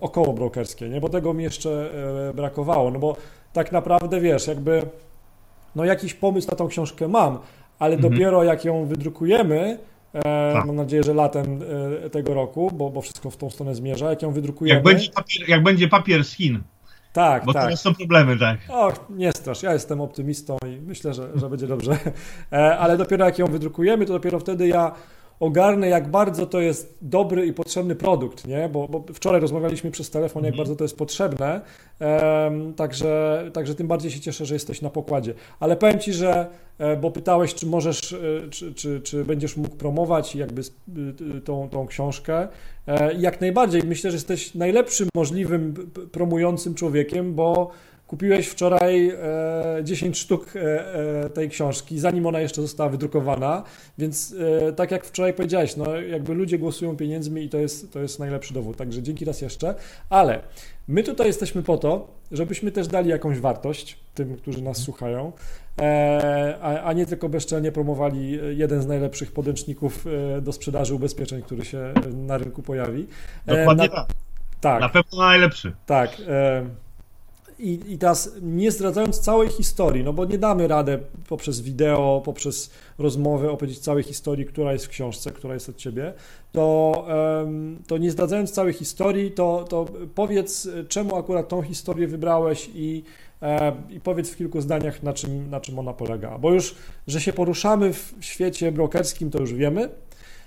około 0.00 0.32
brokerskie, 0.32 0.88
nie? 0.88 1.00
bo 1.00 1.08
tego 1.08 1.34
mi 1.34 1.44
jeszcze 1.44 1.90
brakowało, 2.34 2.90
no 2.90 2.98
bo 2.98 3.16
tak 3.52 3.72
naprawdę 3.72 4.20
wiesz, 4.20 4.46
jakby 4.46 4.82
no 5.76 5.84
jakiś 5.84 6.14
pomysł 6.14 6.50
na 6.50 6.56
tą 6.56 6.68
książkę 6.68 7.08
mam, 7.08 7.38
ale 7.78 7.94
mhm. 7.94 8.12
dopiero 8.12 8.44
jak 8.44 8.64
ją 8.64 8.86
wydrukujemy, 8.86 9.78
e, 10.12 10.22
tak. 10.52 10.66
mam 10.66 10.76
nadzieję, 10.76 11.02
że 11.02 11.14
latem 11.14 11.60
e, 12.04 12.10
tego 12.10 12.34
roku, 12.34 12.70
bo, 12.74 12.90
bo 12.90 13.00
wszystko 13.00 13.30
w 13.30 13.36
tą 13.36 13.50
stronę 13.50 13.74
zmierza, 13.74 14.10
jak 14.10 14.22
ją 14.22 14.30
wydrukujemy... 14.30 14.74
Jak 14.74 14.84
będzie 14.84 15.10
papier, 15.10 15.48
jak 15.48 15.62
będzie 15.62 15.88
papier 15.88 16.24
z 16.24 16.32
Chin. 16.32 16.62
Tak, 17.14 17.44
Bo 17.44 17.52
tak. 17.52 17.62
teraz 17.62 17.80
są 17.80 17.94
problemy, 17.94 18.38
tak. 18.38 18.58
Och, 18.68 19.06
nie 19.10 19.32
strasz, 19.32 19.62
ja 19.62 19.72
jestem 19.72 20.00
optymistą 20.00 20.56
i 20.66 20.80
myślę, 20.80 21.14
że, 21.14 21.28
że 21.34 21.50
będzie 21.50 21.66
dobrze. 21.66 21.98
E, 22.52 22.78
ale 22.78 22.96
dopiero 22.96 23.24
jak 23.24 23.38
ją 23.38 23.46
wydrukujemy, 23.46 24.06
to 24.06 24.12
dopiero 24.12 24.38
wtedy 24.40 24.68
ja 24.68 24.92
ogarnę, 25.40 25.88
jak 25.88 26.10
bardzo 26.10 26.46
to 26.46 26.60
jest 26.60 26.98
dobry 27.02 27.46
i 27.46 27.52
potrzebny 27.52 27.94
produkt, 27.94 28.46
nie? 28.46 28.68
Bo, 28.68 28.88
bo 28.88 29.04
wczoraj 29.14 29.40
rozmawialiśmy 29.40 29.90
przez 29.90 30.10
telefon, 30.10 30.44
jak 30.44 30.52
mhm. 30.52 30.58
bardzo 30.58 30.76
to 30.76 30.84
jest 30.84 30.98
potrzebne, 30.98 31.60
um, 32.00 32.74
także, 32.74 33.44
także 33.52 33.74
tym 33.74 33.86
bardziej 33.86 34.10
się 34.10 34.20
cieszę, 34.20 34.46
że 34.46 34.54
jesteś 34.54 34.82
na 34.82 34.90
pokładzie. 34.90 35.34
Ale 35.60 35.76
powiem 35.76 35.98
Ci, 35.98 36.12
że, 36.12 36.46
e, 36.78 36.96
bo 36.96 37.10
pytałeś, 37.10 37.54
czy 37.54 37.66
możesz, 37.66 38.12
e, 38.12 38.50
czy, 38.50 38.74
czy, 38.74 39.00
czy 39.00 39.24
będziesz 39.24 39.56
mógł 39.56 39.76
promować 39.76 40.36
jakby 40.36 40.62
tą, 41.44 41.68
tą 41.68 41.86
książkę. 41.86 42.48
Jak 43.18 43.40
najbardziej, 43.40 43.82
myślę, 43.82 44.10
że 44.10 44.16
jesteś 44.16 44.54
najlepszym 44.54 45.08
możliwym 45.14 45.74
promującym 46.12 46.74
człowiekiem, 46.74 47.34
bo 47.34 47.70
Kupiłeś 48.14 48.48
wczoraj 48.48 49.12
10 49.82 50.16
e, 50.16 50.20
sztuk 50.20 50.56
e, 50.56 50.60
e, 51.24 51.30
tej 51.30 51.48
książki, 51.48 51.98
zanim 51.98 52.26
ona 52.26 52.40
jeszcze 52.40 52.62
została 52.62 52.90
wydrukowana, 52.90 53.62
więc 53.98 54.34
tak 54.76 54.90
jak 54.90 55.04
wczoraj 55.04 55.32
powiedziałeś, 55.32 55.76
no 55.76 55.96
jakby 55.96 56.34
ludzie 56.34 56.58
głosują 56.58 56.96
pieniędzmi 56.96 57.44
i 57.44 57.48
to 57.48 57.58
jest, 57.58 57.92
to 57.92 58.00
jest 58.00 58.18
najlepszy 58.18 58.54
dowód, 58.54 58.76
także 58.76 59.02
dzięki 59.02 59.24
raz 59.24 59.40
jeszcze, 59.40 59.74
ale 60.10 60.40
my 60.88 61.02
tutaj 61.02 61.26
jesteśmy 61.26 61.62
po 61.62 61.78
to, 61.78 62.08
żebyśmy 62.32 62.72
też 62.72 62.88
dali 62.88 63.10
jakąś 63.10 63.38
wartość 63.38 63.98
tym, 64.14 64.36
którzy 64.36 64.62
nas 64.62 64.76
słuchają, 64.76 65.32
a 66.84 66.92
nie 66.92 67.06
tylko 67.06 67.28
bezczelnie 67.28 67.72
promowali 67.72 68.38
jeden 68.56 68.82
z 68.82 68.86
najlepszych 68.86 69.32
podręczników 69.32 70.04
do 70.42 70.52
sprzedaży 70.52 70.94
ubezpieczeń, 70.94 71.42
który 71.42 71.64
się 71.64 71.94
na 72.12 72.38
rynku 72.38 72.62
pojawi. 72.62 73.06
Dokładnie 73.46 73.88
na, 73.88 73.94
tak. 73.94 74.06
tak. 74.60 74.80
Na 74.80 74.88
pewno 74.88 75.18
najlepszy. 75.18 75.72
Tak. 75.86 76.10
I, 77.64 77.80
I 77.92 77.98
teraz 77.98 78.30
nie 78.42 78.70
zdradzając 78.70 79.20
całej 79.20 79.48
historii, 79.48 80.04
no 80.04 80.12
bo 80.12 80.24
nie 80.24 80.38
damy 80.38 80.68
radę 80.68 80.98
poprzez 81.28 81.60
wideo, 81.60 82.22
poprzez 82.24 82.70
rozmowę 82.98 83.50
opowiedzieć 83.50 83.78
całej 83.78 84.02
historii, 84.02 84.46
która 84.46 84.72
jest 84.72 84.86
w 84.86 84.88
książce, 84.88 85.30
która 85.30 85.54
jest 85.54 85.68
od 85.68 85.76
ciebie, 85.76 86.12
to, 86.52 87.06
to 87.86 87.98
nie 87.98 88.10
zdradzając 88.10 88.50
całej 88.50 88.72
historii, 88.72 89.30
to, 89.30 89.64
to 89.68 89.86
powiedz, 90.14 90.68
czemu 90.88 91.16
akurat 91.16 91.48
tą 91.48 91.62
historię 91.62 92.06
wybrałeś 92.06 92.70
i, 92.74 93.02
i 93.90 94.00
powiedz 94.00 94.30
w 94.30 94.36
kilku 94.36 94.60
zdaniach, 94.60 95.02
na 95.02 95.12
czym, 95.12 95.50
na 95.50 95.60
czym 95.60 95.78
ona 95.78 95.92
polega. 95.92 96.38
Bo 96.38 96.52
już, 96.52 96.74
że 97.06 97.20
się 97.20 97.32
poruszamy 97.32 97.92
w 97.92 98.14
świecie 98.20 98.72
brokerskim, 98.72 99.30
to 99.30 99.38
już 99.38 99.54
wiemy. 99.54 99.88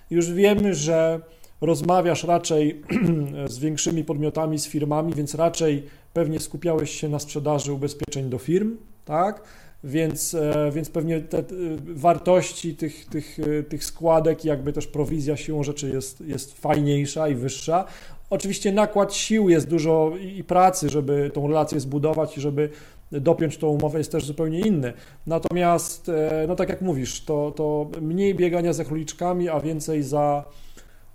Już 0.09 0.31
wiemy, 0.31 0.75
że 0.75 1.21
rozmawiasz 1.61 2.23
raczej 2.23 2.81
z 3.47 3.59
większymi 3.59 4.03
podmiotami, 4.03 4.59
z 4.59 4.67
firmami, 4.67 5.13
więc 5.13 5.35
raczej 5.35 5.83
pewnie 6.13 6.39
skupiałeś 6.39 6.91
się 6.91 7.09
na 7.09 7.19
sprzedaży 7.19 7.73
ubezpieczeń 7.73 8.29
do 8.29 8.37
firm, 8.37 8.77
tak? 9.05 9.41
Więc, 9.83 10.33
e, 10.33 10.71
więc 10.73 10.89
pewnie 10.89 11.21
te 11.21 11.43
wartości 11.85 12.75
tych, 12.75 13.05
tych, 13.05 13.39
e, 13.39 13.63
tych 13.63 13.83
składek, 13.83 14.45
jakby 14.45 14.73
też 14.73 14.87
prowizja 14.87 15.37
siłą 15.37 15.63
rzeczy 15.63 15.89
jest, 15.89 16.21
jest 16.21 16.59
fajniejsza 16.59 17.27
i 17.27 17.35
wyższa. 17.35 17.85
Oczywiście 18.29 18.71
nakład 18.71 19.13
sił 19.13 19.49
jest 19.49 19.67
dużo 19.67 20.11
i 20.37 20.43
pracy, 20.43 20.89
żeby 20.89 21.31
tą 21.33 21.47
relację 21.47 21.79
zbudować 21.79 22.37
i 22.37 22.41
żeby 22.41 22.69
dopiąć 23.11 23.57
tą 23.57 23.67
umowę 23.67 23.97
jest 23.97 24.11
też 24.11 24.25
zupełnie 24.25 24.59
inny. 24.59 24.93
Natomiast, 25.27 26.09
e, 26.09 26.45
no 26.47 26.55
tak 26.55 26.69
jak 26.69 26.81
mówisz, 26.81 27.25
to, 27.25 27.51
to 27.51 27.89
mniej 28.01 28.35
biegania 28.35 28.73
za 28.73 28.85
króliczkami, 28.85 29.49
a 29.49 29.59
więcej 29.59 30.03
za 30.03 30.43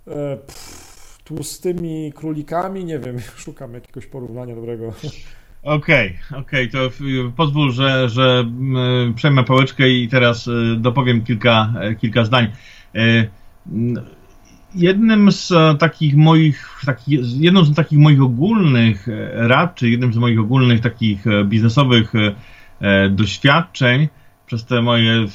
pff, 0.05 0.83
tłustymi 1.23 2.13
królikami, 2.15 2.85
nie 2.85 2.99
wiem, 2.99 3.19
szukam 3.45 3.73
jakiegoś 3.73 4.05
porównania 4.05 4.55
dobrego. 4.55 4.93
Okej, 5.63 6.17
okay, 6.29 6.39
okej, 6.39 6.69
okay, 6.69 6.89
to 6.89 6.95
pozwól, 7.35 7.71
że, 7.71 8.09
że 8.09 8.45
przejmę 9.15 9.43
pałeczkę 9.43 9.89
i 9.89 10.07
teraz 10.07 10.47
e, 10.47 10.51
dopowiem 10.77 11.23
kilka, 11.23 11.73
e, 11.79 11.95
kilka 11.95 12.25
zdań. 12.25 12.47
E, 12.95 13.27
jednym 14.75 15.31
z 15.31 15.53
takich 15.79 16.15
moich, 16.15 16.81
takich, 16.85 17.19
jedną 17.41 17.65
z 17.65 17.75
takich 17.75 17.99
moich 17.99 18.21
ogólnych 18.21 19.07
rad, 19.33 19.75
czy 19.75 19.89
jednym 19.89 20.13
z 20.13 20.17
moich 20.17 20.39
ogólnych 20.39 20.81
takich 20.81 21.25
biznesowych 21.45 22.13
doświadczeń 23.09 24.07
przez 24.45 24.65
te 24.65 24.81
moje 24.81 25.25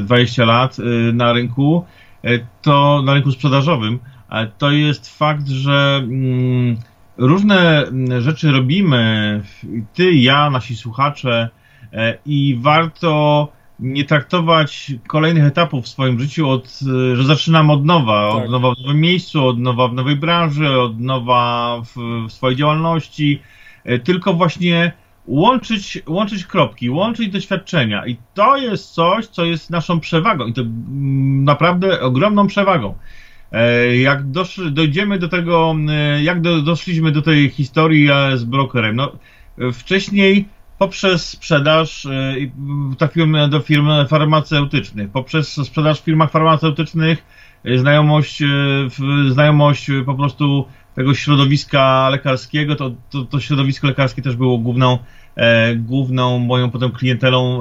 20 0.00 0.44
lat 0.44 0.76
na 1.12 1.32
rynku, 1.32 1.84
to 2.62 3.02
na 3.02 3.14
rynku 3.14 3.32
sprzedażowym, 3.32 3.98
to 4.58 4.70
jest 4.70 5.18
fakt, 5.18 5.48
że 5.48 6.00
mm, 6.02 6.76
różne 7.16 7.84
mm, 7.84 8.20
rzeczy 8.20 8.52
robimy, 8.52 9.42
ty, 9.94 10.14
ja, 10.14 10.50
nasi 10.50 10.76
słuchacze, 10.76 11.48
e, 11.92 12.18
i 12.26 12.58
warto 12.60 13.48
nie 13.80 14.04
traktować 14.04 14.92
kolejnych 15.06 15.44
etapów 15.44 15.84
w 15.84 15.88
swoim 15.88 16.20
życiu 16.20 16.50
od, 16.50 16.80
e, 17.12 17.16
że 17.16 17.24
zaczynam 17.24 17.70
od 17.70 17.84
nowa, 17.84 18.32
tak. 18.32 18.44
od 18.44 18.50
nowa 18.50 18.74
w 18.74 18.78
nowym 18.78 19.00
miejscu, 19.00 19.46
od 19.46 19.58
nowa 19.58 19.88
w 19.88 19.94
nowej 19.94 20.16
branży, 20.16 20.80
od 20.80 21.00
nowa 21.00 21.76
w, 21.84 22.26
w 22.28 22.32
swojej 22.32 22.56
działalności, 22.56 23.42
e, 23.84 23.98
tylko 23.98 24.34
właśnie 24.34 24.92
łączyć, 25.28 26.02
łączyć 26.06 26.44
kropki, 26.44 26.90
łączyć 26.90 27.28
doświadczenia 27.28 28.06
i 28.06 28.16
to 28.34 28.56
jest 28.56 28.90
coś, 28.90 29.26
co 29.26 29.44
jest 29.44 29.70
naszą 29.70 30.00
przewagą 30.00 30.46
i 30.46 30.52
to 30.52 30.60
mm, 30.60 31.44
naprawdę 31.44 32.00
ogromną 32.00 32.46
przewagą. 32.46 32.94
E, 33.52 33.96
jak 33.96 34.30
dosz, 34.30 34.60
dojdziemy 34.70 35.18
do 35.18 35.28
tego, 35.28 35.76
e, 35.88 36.22
jak 36.22 36.40
do, 36.40 36.62
doszliśmy 36.62 37.12
do 37.12 37.22
tej 37.22 37.50
historii 37.50 38.08
e, 38.10 38.36
z 38.36 38.44
brokerem? 38.44 38.96
No, 38.96 39.12
wcześniej 39.72 40.48
poprzez 40.78 41.28
sprzedaż 41.28 42.06
trafiłem 42.98 43.50
do 43.50 43.60
firm 43.60 43.88
farmaceutycznych. 44.08 45.10
Poprzez 45.10 45.52
sprzedaż 45.52 46.00
w 46.00 46.04
firmach 46.04 46.30
farmaceutycznych 46.30 47.24
znajomość, 47.76 48.42
znajomość 49.28 49.90
po 50.06 50.14
prostu 50.14 50.64
tego 50.98 51.14
środowiska 51.14 52.08
lekarskiego, 52.08 52.76
to, 52.76 52.90
to, 53.10 53.24
to 53.24 53.40
środowisko 53.40 53.86
lekarskie 53.86 54.22
też 54.22 54.36
było 54.36 54.58
główną, 54.58 54.98
główną 55.76 56.38
moją 56.38 56.70
potem 56.70 56.92
klientelą, 56.92 57.60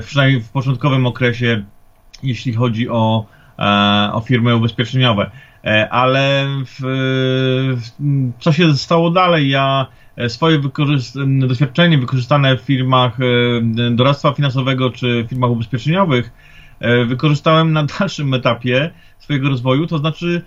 przynajmniej 0.00 0.42
w 0.42 0.48
początkowym 0.48 1.06
okresie, 1.06 1.64
jeśli 2.22 2.52
chodzi 2.52 2.88
o 2.88 3.26
E, 3.60 4.12
o 4.12 4.20
firmy 4.20 4.56
ubezpieczeniowe. 4.56 5.30
E, 5.64 5.88
ale 5.88 6.46
w, 6.66 6.80
co 8.38 8.52
się 8.52 8.74
stało 8.74 9.10
dalej? 9.10 9.48
Ja 9.48 9.86
e, 10.16 10.28
swoje 10.28 10.60
doświadczenie 11.48 11.98
wykorzystane 11.98 12.56
w 12.56 12.60
firmach 12.60 13.18
doradztwa 13.90 14.32
finansowego 14.32 14.90
czy 14.90 15.26
firmach 15.28 15.50
ubezpieczeniowych 15.50 16.30
wykorzystałem 17.06 17.72
na 17.72 17.84
dalszym 17.98 18.34
etapie 18.34 18.90
swojego 19.18 19.48
rozwoju, 19.48 19.86
to 19.86 19.98
znaczy 19.98 20.42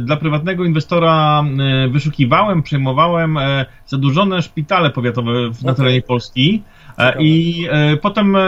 dla 0.00 0.16
prywatnego 0.16 0.64
inwestora 0.64 1.44
wyszukiwałem, 1.90 2.62
przejmowałem 2.62 3.38
zadłużone 3.86 4.42
szpitale 4.42 4.90
powiatowe 4.90 5.32
na 5.62 5.74
terenie 5.74 6.02
Polski. 6.02 6.62
E, 6.98 7.22
I 7.22 7.66
e, 7.70 7.96
potem 7.96 8.36
e, 8.36 8.40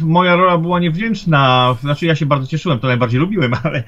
moja 0.00 0.36
rola 0.36 0.58
była 0.58 0.80
niewdzięczna, 0.80 1.74
znaczy 1.80 2.06
ja 2.06 2.14
się 2.14 2.26
bardzo 2.26 2.46
cieszyłem, 2.46 2.78
to 2.78 2.86
najbardziej 2.86 3.20
lubiłem, 3.20 3.54
ale 3.64 3.82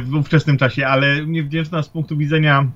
w 0.00 0.14
ówczesnym 0.14 0.58
czasie, 0.58 0.86
ale 0.86 1.26
niewdzięczna 1.26 1.82
z 1.82 1.88
punktu 1.88 2.16
widzenia 2.16 2.66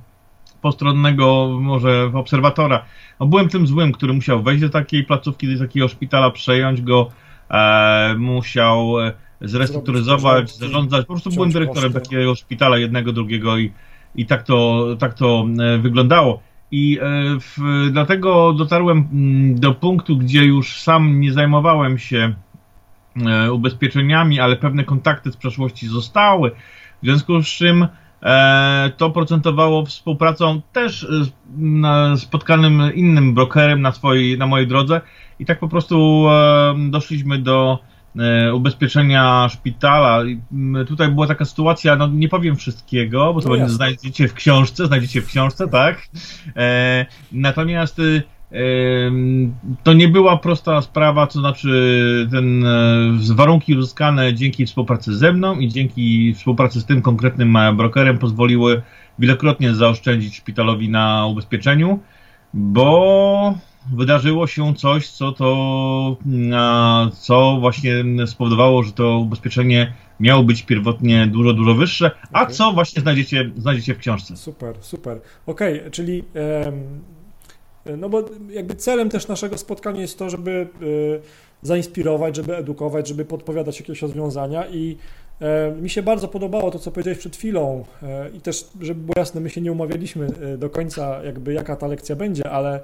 postronnego 0.60 1.58
może 1.60 2.10
obserwatora. 2.14 2.84
No, 3.20 3.26
byłem 3.26 3.48
tym 3.48 3.66
złym, 3.66 3.92
który 3.92 4.12
musiał 4.12 4.42
wejść 4.42 4.60
do 4.62 4.68
takiej 4.68 5.04
placówki, 5.04 5.54
do 5.54 5.66
takiego 5.66 5.88
szpitala, 5.88 6.30
przejąć 6.30 6.82
go, 6.82 7.10
e, 7.50 8.14
musiał 8.18 8.94
zrestrukturyzować, 9.44 10.56
zarządzać. 10.56 11.06
Po 11.06 11.12
prostu 11.12 11.30
byłem 11.30 11.50
dyrektorem 11.50 11.92
takiego 11.92 12.34
szpitala, 12.34 12.78
jednego, 12.78 13.12
drugiego 13.12 13.58
i, 13.58 13.72
i 14.14 14.26
tak, 14.26 14.42
to, 14.42 14.86
tak 14.98 15.14
to 15.14 15.46
wyglądało. 15.78 16.40
I 16.70 16.98
e, 16.98 17.02
w, 17.40 17.88
dlatego 17.90 18.52
dotarłem 18.52 19.08
mm, 19.12 19.60
do 19.60 19.74
punktu, 19.74 20.16
gdzie 20.16 20.44
już 20.44 20.80
sam 20.80 21.20
nie 21.20 21.32
zajmowałem 21.32 21.98
się 21.98 22.34
e, 23.26 23.52
ubezpieczeniami, 23.52 24.40
ale 24.40 24.56
pewne 24.56 24.84
kontakty 24.84 25.32
z 25.32 25.36
przeszłości 25.36 25.86
zostały. 25.86 26.50
W 27.02 27.06
związku 27.06 27.42
z 27.42 27.46
czym 27.46 27.86
e, 28.22 28.90
to 28.96 29.10
procentowało 29.10 29.86
współpracą 29.86 30.60
też 30.72 31.06
z 32.14 32.20
spotkanym 32.20 32.94
innym 32.94 33.34
brokerem 33.34 33.82
na, 33.82 33.92
swojej, 33.92 34.38
na 34.38 34.46
mojej 34.46 34.66
drodze 34.66 35.00
i 35.38 35.44
tak 35.44 35.58
po 35.58 35.68
prostu 35.68 36.26
e, 36.28 36.74
doszliśmy 36.90 37.38
do 37.38 37.78
e, 37.78 37.93
ubezpieczenia 38.54 39.48
szpitala. 39.48 40.22
Tutaj 40.88 41.08
była 41.08 41.26
taka 41.26 41.44
sytuacja, 41.44 41.96
no 41.96 42.06
nie 42.06 42.28
powiem 42.28 42.56
wszystkiego, 42.56 43.34
bo 43.34 43.40
to 43.40 43.56
no 43.56 43.68
znajdziecie 43.68 44.28
w 44.28 44.34
książce, 44.34 44.86
znajdziecie 44.86 45.22
w 45.22 45.26
książce, 45.26 45.68
tak? 45.68 46.08
Natomiast 47.32 48.00
to 49.82 49.92
nie 49.92 50.08
była 50.08 50.36
prosta 50.36 50.82
sprawa, 50.82 51.26
to 51.26 51.40
znaczy 51.40 52.28
ten 52.30 52.66
e, 52.66 53.34
warunki 53.34 53.76
uzyskane 53.76 54.34
dzięki 54.34 54.66
współpracy 54.66 55.16
ze 55.16 55.32
mną 55.32 55.58
i 55.58 55.68
dzięki 55.68 56.34
współpracy 56.34 56.80
z 56.80 56.84
tym 56.84 57.02
konkretnym 57.02 57.58
brokerem 57.76 58.18
pozwoliły 58.18 58.82
wielokrotnie 59.18 59.74
zaoszczędzić 59.74 60.36
szpitalowi 60.36 60.88
na 60.88 61.26
ubezpieczeniu, 61.26 62.00
bo 62.54 63.54
wydarzyło 63.92 64.46
się 64.46 64.74
coś, 64.74 65.08
co 65.08 65.32
to, 65.32 66.16
co 67.20 67.56
właśnie 67.60 67.92
spowodowało, 68.26 68.82
że 68.82 68.92
to 68.92 69.18
ubezpieczenie 69.18 69.92
miało 70.20 70.42
być 70.42 70.62
pierwotnie 70.62 71.26
dużo, 71.26 71.52
dużo 71.52 71.74
wyższe, 71.74 72.10
a 72.32 72.42
okay. 72.42 72.54
co 72.54 72.72
właśnie 72.72 73.02
znajdziecie, 73.02 73.50
znajdziecie 73.56 73.94
w 73.94 73.98
książce. 73.98 74.36
Super, 74.36 74.76
super. 74.80 75.20
Okej, 75.46 75.78
okay, 75.78 75.90
czyli 75.90 76.24
no 77.98 78.08
bo 78.08 78.24
jakby 78.50 78.74
celem 78.74 79.10
też 79.10 79.28
naszego 79.28 79.58
spotkania 79.58 80.00
jest 80.00 80.18
to, 80.18 80.30
żeby 80.30 80.50
e, 80.52 81.66
zainspirować, 81.66 82.36
żeby 82.36 82.56
edukować, 82.56 83.08
żeby 83.08 83.24
podpowiadać 83.24 83.80
jakieś 83.80 84.02
rozwiązania 84.02 84.66
i 84.66 84.96
e, 85.40 85.72
mi 85.72 85.90
się 85.90 86.02
bardzo 86.02 86.28
podobało 86.28 86.70
to, 86.70 86.78
co 86.78 86.90
powiedziałeś 86.90 87.18
przed 87.18 87.36
chwilą 87.36 87.84
e, 88.02 88.30
i 88.30 88.40
też, 88.40 88.68
żeby 88.80 89.00
było 89.00 89.14
jasne, 89.16 89.40
my 89.40 89.50
się 89.50 89.60
nie 89.60 89.72
umawialiśmy 89.72 90.28
do 90.58 90.70
końca 90.70 91.24
jakby 91.24 91.52
jaka 91.52 91.76
ta 91.76 91.86
lekcja 91.86 92.16
będzie, 92.16 92.50
ale 92.50 92.80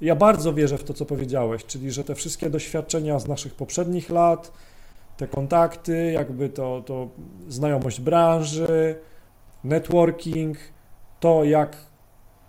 ja 0.00 0.16
bardzo 0.16 0.54
wierzę 0.54 0.78
w 0.78 0.84
to, 0.84 0.94
co 0.94 1.04
powiedziałeś, 1.04 1.64
czyli 1.64 1.92
że 1.92 2.04
te 2.04 2.14
wszystkie 2.14 2.50
doświadczenia 2.50 3.18
z 3.18 3.28
naszych 3.28 3.54
poprzednich 3.54 4.10
lat, 4.10 4.52
te 5.16 5.28
kontakty, 5.28 6.12
jakby 6.12 6.48
to, 6.48 6.82
to 6.86 7.08
znajomość 7.48 8.00
branży, 8.00 8.98
networking, 9.64 10.58
to 11.20 11.44
jak 11.44 11.76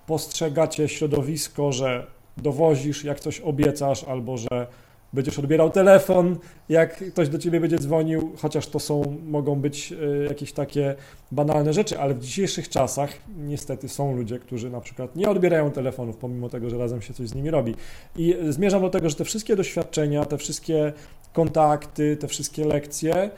postrzegacie 0.07 0.87
środowisko, 0.89 1.71
że 1.71 2.07
dowozisz, 2.37 3.03
jak 3.03 3.19
coś 3.19 3.39
obiecasz, 3.39 4.03
albo 4.03 4.37
że 4.37 4.67
będziesz 5.15 5.39
odbierał 5.39 5.69
telefon, 5.69 6.37
jak 6.69 7.11
ktoś 7.11 7.29
do 7.29 7.37
ciebie 7.37 7.59
będzie 7.59 7.77
dzwonił, 7.77 8.31
chociaż 8.37 8.67
to 8.67 8.79
są, 8.79 9.17
mogą 9.25 9.55
być 9.55 9.93
e, 9.93 10.23
jakieś 10.23 10.53
takie 10.53 10.95
banalne 11.31 11.73
rzeczy, 11.73 11.99
ale 11.99 12.13
w 12.13 12.19
dzisiejszych 12.19 12.69
czasach 12.69 13.09
niestety 13.37 13.89
są 13.89 14.15
ludzie, 14.15 14.39
którzy 14.39 14.69
na 14.69 14.81
przykład 14.81 15.15
nie 15.15 15.29
odbierają 15.29 15.71
telefonów, 15.71 16.17
pomimo 16.17 16.49
tego, 16.49 16.69
że 16.69 16.77
razem 16.77 17.01
się 17.01 17.13
coś 17.13 17.27
z 17.27 17.35
nimi 17.35 17.51
robi. 17.51 17.75
I 18.15 18.35
zmierzam 18.49 18.81
do 18.81 18.89
tego, 18.89 19.09
że 19.09 19.15
te 19.15 19.25
wszystkie 19.25 19.55
doświadczenia, 19.55 20.25
te 20.25 20.37
wszystkie 20.37 20.93
kontakty, 21.33 22.17
te 22.17 22.27
wszystkie 22.27 22.65
lekcje 22.65 23.29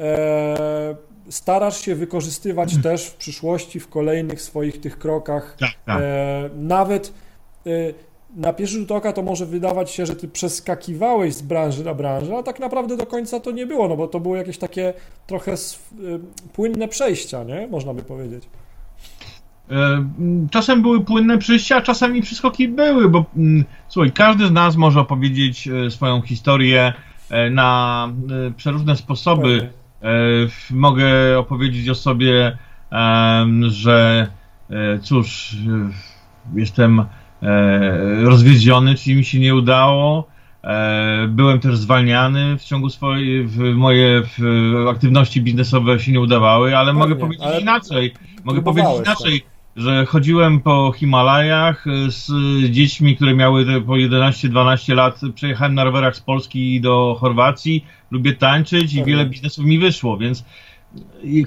e, 0.00 0.96
starasz 1.28 1.80
się 1.80 1.94
wykorzystywać 1.94 2.68
hmm. 2.68 2.82
też 2.82 3.06
w 3.06 3.16
przyszłości, 3.16 3.80
w 3.80 3.88
kolejnych 3.88 4.42
swoich 4.42 4.80
tych 4.80 4.98
krokach. 4.98 5.56
Tak, 5.58 5.70
tak. 5.86 6.00
E, 6.02 6.50
nawet 6.56 7.12
e, 7.66 7.70
na 8.34 8.52
pierwszy 8.52 8.78
rzut 8.78 8.92
oka 8.92 9.12
to 9.12 9.22
może 9.22 9.46
wydawać 9.46 9.90
się, 9.90 10.06
że 10.06 10.16
ty 10.16 10.28
przeskakiwałeś 10.28 11.34
z 11.34 11.42
branży 11.42 11.84
na 11.84 11.94
branżę, 11.94 12.36
a 12.38 12.42
tak 12.42 12.60
naprawdę 12.60 12.96
do 12.96 13.06
końca 13.06 13.40
to 13.40 13.50
nie 13.50 13.66
było, 13.66 13.88
no 13.88 13.96
bo 13.96 14.08
to 14.08 14.20
były 14.20 14.38
jakieś 14.38 14.58
takie 14.58 14.94
trochę 15.26 15.52
e, 15.52 15.56
płynne 16.52 16.88
przejścia, 16.88 17.44
nie? 17.44 17.68
Można 17.68 17.94
by 17.94 18.02
powiedzieć. 18.02 18.44
E, 19.70 20.04
czasem 20.50 20.82
były 20.82 21.04
płynne 21.04 21.38
przejścia, 21.38 21.76
a 21.76 21.80
czasem 21.80 22.16
i 22.16 22.22
przeskoki 22.22 22.68
były, 22.68 23.08
bo 23.08 23.24
mm, 23.36 23.64
słuchaj, 23.88 24.12
każdy 24.12 24.46
z 24.46 24.50
nas 24.50 24.76
może 24.76 25.00
opowiedzieć 25.00 25.68
e, 25.68 25.90
swoją 25.90 26.22
historię 26.22 26.92
na 27.50 28.08
przeróżne 28.56 28.96
sposoby. 28.96 29.58
Pewnie 29.58 29.84
E, 30.04 30.48
mogę 30.70 31.38
opowiedzieć 31.38 31.88
o 31.88 31.94
sobie, 31.94 32.58
że 33.66 34.26
e, 34.70 34.98
cóż, 34.98 35.54
e, 35.54 36.58
jestem 36.60 37.04
rozwiedziony, 38.22 38.94
czyli 38.94 39.16
mi 39.16 39.24
się 39.24 39.38
nie 39.38 39.54
udało. 39.54 40.28
Byłem 41.28 41.60
też 41.60 41.76
zwalniany 41.76 42.58
w 42.58 42.64
ciągu 42.64 42.90
swojej, 42.90 43.46
w 43.46 43.58
moje 43.58 44.22
w 44.38 44.86
aktywności 44.90 45.42
biznesowe 45.42 46.00
się 46.00 46.12
nie 46.12 46.20
udawały, 46.20 46.76
ale 46.76 46.86
Pewnie, 46.86 47.00
mogę 47.00 47.16
powiedzieć 47.16 47.46
ale 47.46 47.60
inaczej. 47.60 48.14
Mogę 48.44 48.62
powiedzieć 48.62 48.90
inaczej, 48.98 49.40
tak. 49.40 49.50
że 49.76 50.06
chodziłem 50.06 50.60
po 50.60 50.92
Himalajach 50.96 51.84
z 52.08 52.30
dziećmi, 52.70 53.16
które 53.16 53.34
miały 53.34 53.64
po 53.86 53.92
11-12 53.92 54.94
lat. 54.94 55.20
Przejechałem 55.34 55.74
na 55.74 55.84
rowerach 55.84 56.16
z 56.16 56.20
Polski 56.20 56.80
do 56.80 57.16
Chorwacji 57.20 57.84
lubię 58.10 58.32
tańczyć 58.32 58.94
i 58.94 59.04
wiele 59.04 59.26
biznesów 59.26 59.64
mi 59.64 59.78
wyszło, 59.78 60.16
więc 60.16 60.44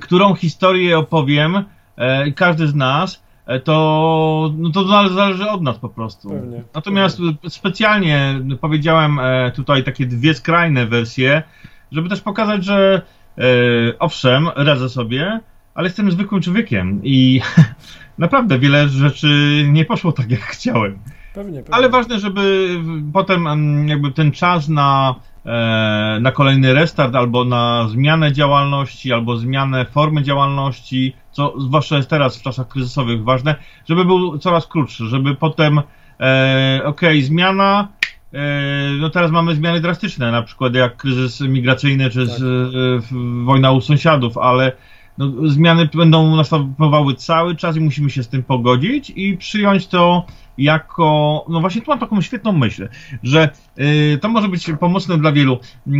którą 0.02 0.36
historię 0.36 0.98
opowiem, 0.98 1.64
e, 1.96 2.32
każdy 2.32 2.68
z 2.68 2.76
nas, 2.76 3.16
e, 3.16 3.27
to, 3.64 4.54
no 4.58 4.70
to 4.70 4.88
zależy 5.10 5.50
od 5.50 5.62
nas 5.62 5.78
po 5.78 5.90
prostu. 5.90 6.30
Pewnie, 6.30 6.64
Natomiast 6.76 7.18
pewnie. 7.18 7.50
specjalnie 7.50 8.42
powiedziałem 8.62 9.20
e, 9.20 9.52
tutaj 9.52 9.84
takie 9.84 10.06
dwie 10.06 10.34
skrajne 10.34 10.86
wersje, 10.86 11.44
żeby 11.92 12.10
też 12.10 12.22
pokazać, 12.22 12.66
że 12.66 13.02
owszem, 14.00 14.50
radzę 14.56 14.90
sobie, 14.90 15.40
ale 15.74 15.88
jestem 15.88 16.12
zwykłym 16.12 16.42
człowiekiem 16.42 17.02
i 17.04 17.42
naprawdę 18.18 18.60
wiele 18.60 18.90
rzeczy 18.90 19.64
nie 19.70 19.86
poszło 19.86 20.12
tak, 20.12 20.32
jak 20.32 20.40
chciałem. 20.40 21.00
Pewnie, 21.34 21.60
pewnie. 21.60 21.74
Ale 21.74 21.90
ważne, 21.90 22.20
żeby 22.20 22.70
potem 23.14 23.48
jakby 23.88 24.12
ten 24.12 24.32
czas 24.32 24.70
na 24.70 25.16
E, 25.37 25.37
na 26.22 26.32
kolejny 26.32 26.74
restart, 26.74 27.16
albo 27.16 27.46
na 27.46 27.88
zmianę 27.90 28.34
działalności, 28.34 29.14
albo 29.14 29.38
zmianę 29.38 29.86
formy 29.86 30.24
działalności, 30.24 31.14
co 31.32 31.54
zwłaszcza 31.60 31.98
jest 31.98 32.10
teraz 32.10 32.38
w 32.38 32.42
czasach 32.42 32.68
kryzysowych 32.68 33.24
ważne, 33.24 33.56
żeby 33.90 34.06
był 34.06 34.38
coraz 34.38 34.68
krótszy, 34.68 35.06
żeby 35.06 35.36
potem, 35.36 35.82
e, 36.20 36.82
ok, 36.86 37.02
zmiana, 37.22 37.88
e, 38.34 38.40
no 39.00 39.10
teraz 39.10 39.32
mamy 39.32 39.56
zmiany 39.56 39.82
drastyczne, 39.82 40.32
na 40.32 40.42
przykład 40.42 40.76
jak 40.76 40.98
kryzys 40.98 41.42
migracyjny, 41.42 42.10
czy 42.10 42.28
tak. 42.28 42.38
z, 42.38 42.44
e, 42.44 43.46
wojna 43.46 43.72
u 43.72 43.82
sąsiadów, 43.82 44.38
ale 44.38 44.72
no, 45.18 45.32
zmiany 45.46 45.90
będą 45.94 46.36
następowały 46.36 47.16
cały 47.16 47.56
czas 47.56 47.78
i 47.78 47.80
musimy 47.80 48.10
się 48.10 48.24
z 48.24 48.30
tym 48.30 48.44
pogodzić 48.44 49.14
i 49.16 49.38
przyjąć 49.38 49.88
to 49.88 50.26
jako, 50.58 51.46
no 51.50 51.62
właśnie 51.62 51.82
tu 51.82 51.92
mam 51.92 52.00
taką 52.00 52.22
świetną 52.22 52.52
myśl, 52.52 52.90
że 53.24 53.50
y, 53.80 54.18
to 54.22 54.30
może 54.30 54.48
być 54.48 54.72
pomocne 54.80 55.18
dla 55.18 55.32
wielu. 55.32 55.60
Y, 55.88 55.92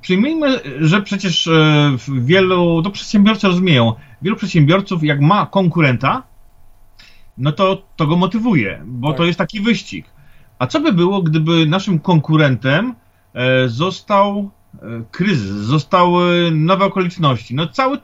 przyjmijmy, 0.00 0.60
że 0.80 1.02
przecież 1.02 1.46
y, 1.46 1.52
wielu, 2.08 2.82
to 2.82 2.90
przedsiębiorcy 2.90 3.46
rozumieją, 3.46 3.94
wielu 4.22 4.36
przedsiębiorców 4.36 5.04
jak 5.04 5.20
ma 5.20 5.46
konkurenta, 5.46 6.22
no 7.38 7.52
to 7.52 7.82
to 7.96 8.06
go 8.06 8.16
motywuje, 8.16 8.82
bo 8.86 9.08
tak. 9.08 9.16
to 9.16 9.24
jest 9.24 9.38
taki 9.38 9.60
wyścig. 9.60 10.06
A 10.58 10.66
co 10.66 10.80
by 10.80 10.92
było, 10.92 11.22
gdyby 11.22 11.66
naszym 11.66 11.98
konkurentem 11.98 12.94
e, 13.34 13.68
został 13.68 14.50
e, 14.74 14.78
kryzys, 15.10 15.50
zostały 15.50 16.50
nowe 16.50 16.84
okoliczności. 16.84 17.54
No 17.54 17.66
cały, 17.66 17.98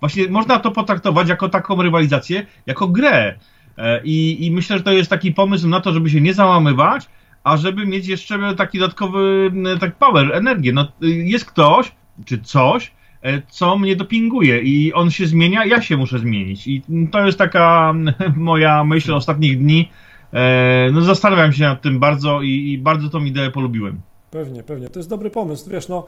właśnie 0.00 0.28
można 0.28 0.58
to 0.58 0.70
potraktować 0.70 1.28
jako 1.28 1.48
taką 1.48 1.82
rywalizację, 1.82 2.46
jako 2.66 2.88
grę. 2.88 3.38
E, 3.78 4.00
I, 4.04 4.46
I 4.46 4.50
myślę, 4.50 4.78
że 4.78 4.84
to 4.84 4.92
jest 4.92 5.10
taki 5.10 5.32
pomysł 5.32 5.68
na 5.68 5.80
to, 5.80 5.92
żeby 5.92 6.10
się 6.10 6.20
nie 6.20 6.34
załamywać, 6.34 7.08
a 7.44 7.56
żeby 7.56 7.86
mieć 7.86 8.06
jeszcze 8.06 8.54
taki 8.56 8.78
dodatkowy 8.78 9.52
tak 9.80 9.96
power, 9.96 10.32
energię. 10.34 10.72
No, 10.72 10.92
jest 11.00 11.44
ktoś, 11.44 11.92
czy 12.24 12.38
coś, 12.38 12.92
e, 13.22 13.42
co 13.48 13.78
mnie 13.78 13.96
dopinguje 13.96 14.62
i 14.62 14.92
on 14.92 15.10
się 15.10 15.26
zmienia, 15.26 15.64
ja 15.64 15.82
się 15.82 15.96
muszę 15.96 16.18
zmienić. 16.18 16.66
I 16.66 16.82
to 17.10 17.26
jest 17.26 17.38
taka 17.38 17.94
moja 18.36 18.84
myśl 18.84 19.14
ostatnich 19.14 19.58
dni. 19.58 19.90
E, 20.32 20.90
no, 20.92 21.00
zastanawiam 21.00 21.52
się 21.52 21.64
nad 21.64 21.82
tym 21.82 21.98
bardzo 21.98 22.42
i, 22.42 22.72
i 22.72 22.78
bardzo 22.78 23.08
tą 23.08 23.24
ideę 23.24 23.50
polubiłem. 23.50 24.00
Pewnie, 24.30 24.62
pewnie. 24.62 24.88
To 24.88 24.98
jest 24.98 25.10
dobry 25.10 25.30
pomysł. 25.30 25.70
Wiesz, 25.70 25.88
no, 25.88 26.06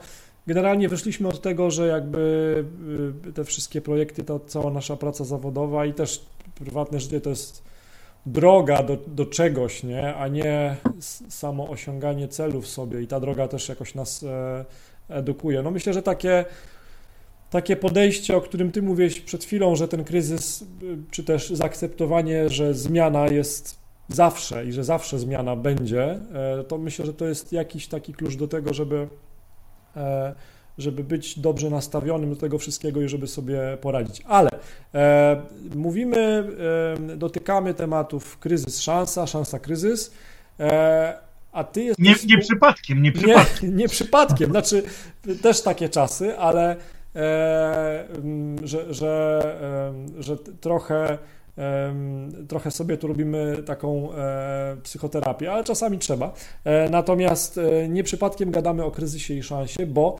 generalnie 0.49 0.89
wyszliśmy 0.89 1.27
od 1.27 1.41
tego, 1.41 1.71
że 1.71 1.87
jakby 1.87 2.19
y, 3.27 3.33
te 3.33 3.43
wszystkie 3.43 3.81
projekty, 3.81 4.23
ta 4.23 4.39
cała 4.47 4.71
nasza 4.71 4.95
praca 4.95 5.23
zawodowa 5.23 5.85
i 5.85 5.93
też 5.93 6.25
prywatne 6.55 6.99
życie 6.99 7.21
to 7.21 7.29
jest 7.29 7.63
droga 8.25 8.83
do, 8.83 8.97
do 9.07 9.25
czegoś, 9.25 9.83
nie? 9.83 10.15
a 10.15 10.27
nie 10.27 10.75
samo 11.29 11.69
osiąganie 11.69 12.27
celów 12.27 12.67
sobie 12.67 13.01
i 13.01 13.07
ta 13.07 13.19
droga 13.19 13.47
też 13.47 13.69
jakoś 13.69 13.95
nas 13.95 14.23
e, 14.23 14.65
edukuje. 15.09 15.61
No 15.61 15.71
myślę, 15.71 15.93
że 15.93 16.01
takie, 16.01 16.45
takie 17.49 17.75
podejście, 17.75 18.37
o 18.37 18.41
którym 18.41 18.71
ty 18.71 18.81
mówiłeś 18.81 19.19
przed 19.19 19.43
chwilą, 19.43 19.75
że 19.75 19.87
ten 19.87 20.03
kryzys, 20.03 20.65
czy 21.11 21.23
też 21.23 21.49
zaakceptowanie, 21.49 22.49
że 22.49 22.73
zmiana 22.73 23.27
jest 23.27 23.79
zawsze 24.07 24.65
i 24.65 24.71
że 24.71 24.83
zawsze 24.83 25.19
zmiana 25.19 25.55
będzie, 25.55 26.03
e, 26.03 26.63
to 26.67 26.77
myślę, 26.77 27.05
że 27.05 27.13
to 27.13 27.25
jest 27.25 27.53
jakiś 27.53 27.87
taki 27.87 28.13
klucz 28.13 28.35
do 28.35 28.47
tego, 28.47 28.73
żeby 28.73 29.07
żeby 30.79 31.03
być 31.03 31.39
dobrze 31.39 31.69
nastawionym 31.69 32.29
do 32.29 32.35
tego 32.35 32.57
wszystkiego 32.57 33.01
i 33.01 33.09
żeby 33.09 33.27
sobie 33.27 33.77
poradzić. 33.81 34.21
Ale 34.25 34.49
e, 34.93 35.41
mówimy, 35.75 36.47
e, 37.11 37.17
dotykamy 37.17 37.73
tematów 37.73 38.37
kryzys, 38.37 38.81
szansa, 38.81 39.27
szansa, 39.27 39.59
kryzys. 39.59 40.11
E, 40.59 41.17
a 41.51 41.63
ty 41.63 41.83
jesteś. 41.83 42.05
Nie, 42.05 42.35
nie 42.35 42.41
przypadkiem, 42.41 43.01
nie 43.01 43.11
przypadkiem. 43.11 43.69
Nie, 43.69 43.75
nie 43.81 43.87
przypadkiem, 43.87 44.49
znaczy 44.51 44.83
też 45.41 45.61
takie 45.61 45.89
czasy, 45.89 46.37
ale 46.37 46.75
e, 47.15 48.07
że, 48.63 48.93
że, 48.93 49.41
e, 50.17 50.23
że 50.23 50.37
trochę 50.37 51.17
trochę 52.47 52.71
sobie 52.71 52.97
tu 52.97 53.07
robimy 53.07 53.63
taką 53.65 54.13
e, 54.13 54.77
psychoterapię, 54.83 55.51
ale 55.51 55.63
czasami 55.63 55.97
trzeba. 55.97 56.33
E, 56.63 56.89
natomiast 56.89 57.57
e, 57.57 57.89
nie 57.89 58.03
przypadkiem 58.03 58.51
gadamy 58.51 58.83
o 58.83 58.91
kryzysie 58.91 59.33
i 59.33 59.43
szansie, 59.43 59.85
bo 59.85 60.17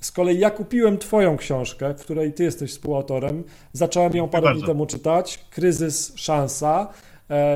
z 0.00 0.12
kolei 0.12 0.38
ja 0.38 0.50
kupiłem 0.50 0.98
Twoją 0.98 1.36
książkę, 1.36 1.94
w 1.94 2.00
której 2.00 2.32
Ty 2.32 2.44
jesteś 2.44 2.70
współautorem. 2.70 3.44
Zacząłem 3.72 4.16
ją 4.16 4.28
parę 4.28 4.54
dni 4.54 4.64
temu 4.64 4.86
czytać. 4.86 5.44
Kryzys, 5.50 6.12
szansa. 6.16 6.88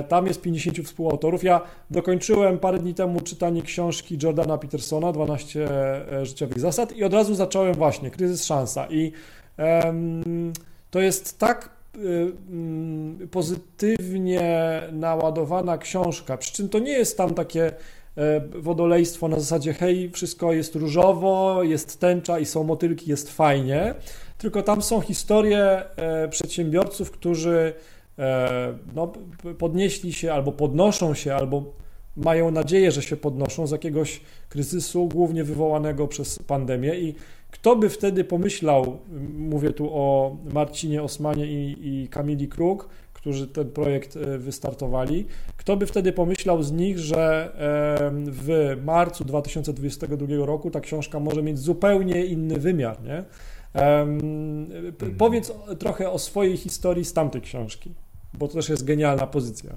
Tam 0.09 0.27
jest 0.27 0.43
50 0.43 0.79
współautorów. 0.79 1.45
Ja 1.45 1.61
dokończyłem 1.91 2.59
parę 2.59 2.79
dni 2.79 2.95
temu 2.95 3.21
czytanie 3.21 3.63
książki 3.63 4.19
Jordana 4.23 4.59
Petersona, 4.59 5.13
12 5.13 5.69
życiowych 6.23 6.61
zasad, 6.61 6.97
i 6.97 7.05
od 7.05 7.15
razu 7.15 7.35
zacząłem 7.35 7.75
właśnie 7.75 8.11
kryzys, 8.11 8.45
szansa. 8.45 8.87
I 8.91 9.13
um, 9.59 10.53
to 10.91 11.01
jest 11.01 11.39
tak 11.39 11.76
pozytywnie 13.31 14.83
naładowana 14.93 15.79
książka, 15.79 16.37
przy 16.37 16.53
czym 16.53 16.69
to 16.69 16.79
nie 16.79 16.93
jest 16.93 17.17
tam 17.17 17.35
takie 17.35 17.73
e, 18.17 18.41
wodolejstwo 18.41 19.29
na 19.29 19.41
zasadzie 19.41 19.73
hej, 19.73 20.11
wszystko 20.11 20.53
jest 20.53 20.75
różowo, 20.75 21.63
jest 21.63 22.01
tęcza 22.01 22.39
i 22.39 22.47
są 22.47 22.65
motylki, 22.65 23.11
jest 23.11 23.31
fajnie, 23.31 23.95
tylko 24.39 24.63
tam 24.63 24.83
są 24.83 25.01
historie 25.01 25.83
e, 25.97 26.29
przedsiębiorców, 26.29 27.11
którzy 27.11 27.73
e, 28.19 28.79
no, 28.95 29.13
podnieśli 29.59 30.13
się 30.13 30.33
albo 30.33 30.53
podnoszą 30.53 31.15
się, 31.15 31.35
albo 31.35 31.73
mają 32.17 32.51
nadzieję, 32.51 32.93
że 32.93 33.03
się 33.03 33.17
podnoszą 33.17 33.67
z 33.67 33.71
jakiegoś 33.71 34.21
kryzysu, 34.49 35.09
głównie 35.09 35.45
wywołanego 35.45 36.09
przez 36.09 36.39
pandemię. 36.39 36.95
I 36.95 37.15
kto 37.67 37.77
by 37.77 37.91
wtedy 37.91 38.25
pomyślał, 38.25 38.99
mówię 39.39 39.73
tu 39.73 39.89
o 39.93 40.37
Marcinie 40.55 41.03
Osmanie 41.03 41.47
i, 41.47 41.77
i 41.89 42.09
Kamili 42.09 42.49
Kruk, 42.49 42.89
którzy 43.13 43.49
ten 43.49 43.71
projekt 43.71 44.17
e, 44.17 44.39
wystartowali, 44.39 45.27
kto 45.57 45.77
by 45.77 45.87
wtedy 45.87 46.13
pomyślał 46.13 46.63
z 46.63 46.73
nich, 46.73 46.99
że 46.99 47.53
w 48.27 48.77
marcu 48.85 49.25
2022 49.25 50.27
roku 50.47 50.71
ta 50.71 50.81
książka 50.81 51.21
może 51.21 51.43
mieć 51.43 51.59
zupełnie 51.59 52.25
inny 52.25 52.59
wymiar, 52.59 53.03
nie? 53.03 53.25
Mhm. 53.75 54.93
Powiedz 55.19 55.53
trochę 55.79 56.11
o 56.11 56.19
swojej 56.19 56.57
historii 56.57 57.05
z 57.05 57.13
tamtej 57.13 57.41
książki, 57.41 57.95
bo 58.35 58.49
to 58.49 58.55
też 58.55 58.69
jest 58.69 58.85
genialna 58.85 59.27
pozycja. 59.27 59.77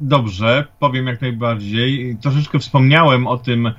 Dobrze, 0.00 0.66
powiem 0.78 1.06
jak 1.06 1.20
najbardziej. 1.20 2.16
Troszeczkę 2.22 2.58
wspomniałem 2.58 3.26
o 3.26 3.38
tym 3.38 3.72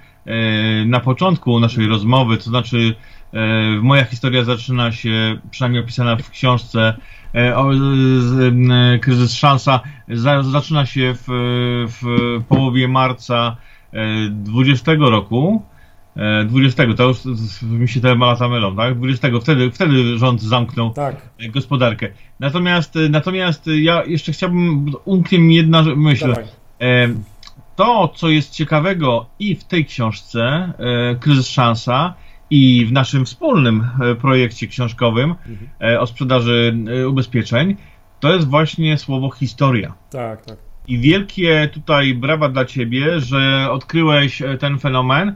na 0.85 0.99
początku 0.99 1.59
naszej 1.59 1.87
rozmowy, 1.87 2.37
to 2.37 2.43
znaczy 2.43 2.95
e, 3.33 3.39
moja 3.81 4.05
historia 4.05 4.43
zaczyna 4.43 4.91
się, 4.91 5.39
przynajmniej 5.51 5.83
opisana 5.83 6.15
w 6.15 6.29
książce, 6.29 6.93
e, 7.33 8.99
kryzys 9.01 9.33
szansa, 9.33 9.79
zaczyna 10.41 10.85
się 10.85 11.13
w, 11.13 11.25
w 12.01 12.03
połowie 12.47 12.87
marca 12.87 13.55
20 14.29 14.91
roku. 14.99 15.63
20, 16.45 16.93
to 16.93 17.07
już 17.07 17.19
mi 17.61 17.87
się 17.87 18.01
te 18.01 18.15
lata 18.15 18.47
mylą, 18.49 18.75
tak? 18.75 18.95
20, 18.95 19.27
wtedy, 19.41 19.71
wtedy 19.71 20.17
rząd 20.17 20.41
zamknął 20.41 20.93
tak. 20.93 21.15
gospodarkę. 21.49 22.09
Natomiast, 22.39 22.93
natomiast 23.09 23.69
ja 23.81 24.03
jeszcze 24.03 24.31
chciałbym, 24.31 24.91
umknie 25.05 25.39
mi 25.39 25.55
jedna 25.55 25.83
myśl. 25.95 26.27
Dawaj 26.27 26.45
to, 27.79 28.07
co 28.15 28.29
jest 28.29 28.53
ciekawego 28.53 29.25
i 29.39 29.55
w 29.55 29.63
tej 29.63 29.85
książce, 29.85 30.41
e, 30.41 31.15
Kryzys 31.15 31.47
Szansa, 31.47 32.13
i 32.49 32.85
w 32.85 32.91
naszym 32.91 33.25
wspólnym 33.25 33.87
e, 34.01 34.15
projekcie 34.15 34.67
książkowym 34.67 35.29
mhm. 35.29 35.69
E, 35.81 35.99
o 35.99 36.07
sprzedaży 36.07 36.77
ubezpieczeń, 37.07 37.75
to 38.19 38.33
jest 38.33 38.47
właśnie 38.47 38.97
słowo 38.97 39.29
historia. 39.31 39.93
Tak, 40.09 40.45
tak. 40.45 40.57
I 40.87 40.97
wielkie 40.97 41.69
tutaj 41.73 42.13
brawa 42.13 42.49
dla 42.49 42.65
ciebie, 42.65 43.19
że 43.19 43.71
odkryłeś 43.71 44.41
ten 44.59 44.79
fenomen, 44.79 45.35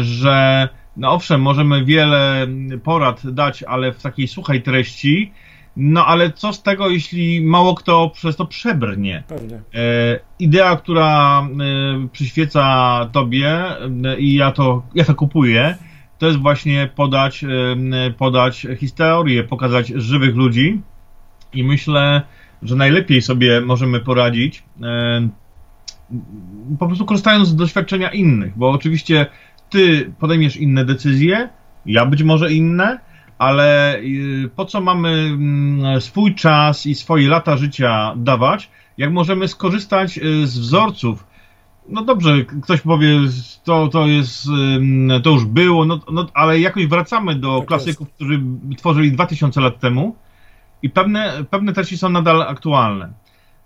że 0.00 0.68
no 0.96 1.12
owszem, 1.12 1.40
możemy 1.40 1.84
wiele 1.84 2.46
porad 2.82 3.30
dać, 3.30 3.62
ale 3.62 3.92
w 3.92 4.02
takiej 4.02 4.28
suchej 4.28 4.62
treści, 4.62 5.32
no 5.76 6.06
ale 6.06 6.32
co 6.32 6.52
z 6.52 6.62
tego, 6.62 6.88
jeśli 6.88 7.40
mało 7.40 7.74
kto 7.74 8.10
przez 8.14 8.36
to 8.36 8.46
przebrnie? 8.46 9.22
Pewnie. 9.28 9.56
E, 9.74 10.20
idea, 10.38 10.76
która 10.76 11.40
e, 11.40 12.08
przyświeca 12.08 13.08
tobie 13.12 13.48
e, 13.48 14.18
i 14.18 14.34
ja 14.34 14.52
to, 14.52 14.82
ja 14.94 15.04
to 15.04 15.14
kupuję, 15.14 15.76
to 16.18 16.26
jest 16.26 16.38
właśnie 16.38 16.90
podać, 16.94 17.44
e, 17.44 18.10
podać 18.10 18.66
historię, 18.76 19.44
pokazać 19.44 19.88
żywych 19.88 20.34
ludzi 20.34 20.80
i 21.52 21.64
myślę, 21.64 22.22
że 22.62 22.76
najlepiej 22.76 23.22
sobie 23.22 23.60
możemy 23.60 24.00
poradzić 24.00 24.62
e, 24.82 25.28
po 26.78 26.86
prostu 26.86 27.04
korzystając 27.04 27.48
z 27.48 27.56
doświadczenia 27.56 28.10
innych, 28.10 28.52
bo 28.58 28.70
oczywiście 28.70 29.26
ty 29.70 30.12
podejmiesz 30.18 30.56
inne 30.56 30.84
decyzje, 30.84 31.48
ja 31.86 32.06
być 32.06 32.22
może 32.22 32.52
inne, 32.52 32.98
ale 33.38 33.98
y, 33.98 34.50
po 34.56 34.64
co 34.64 34.80
mamy 34.80 35.08
mm, 35.08 36.00
swój 36.00 36.34
czas 36.34 36.86
i 36.86 36.94
swoje 36.94 37.28
lata 37.28 37.56
życia 37.56 38.14
dawać, 38.16 38.70
jak 38.98 39.12
możemy 39.12 39.48
skorzystać 39.48 40.18
y, 40.18 40.46
z 40.46 40.58
wzorców? 40.58 41.26
No 41.88 42.04
dobrze, 42.04 42.44
ktoś 42.62 42.80
powie, 42.80 43.08
to, 43.64 43.88
to 43.88 44.06
jest, 44.06 44.48
to 45.22 45.30
już 45.30 45.44
było, 45.44 45.84
no, 45.84 46.00
no 46.12 46.26
ale 46.34 46.60
jakoś 46.60 46.86
wracamy 46.86 47.34
do 47.34 47.58
tak 47.58 47.68
klasyków, 47.68 48.08
jest. 48.08 48.14
którzy 48.14 48.42
tworzyli 48.76 49.12
2000 49.12 49.60
lat 49.60 49.80
temu 49.80 50.16
i 50.82 50.90
pewne, 50.90 51.44
pewne 51.50 51.72
treści 51.72 51.98
są 51.98 52.08
nadal 52.08 52.42
aktualne. 52.42 53.12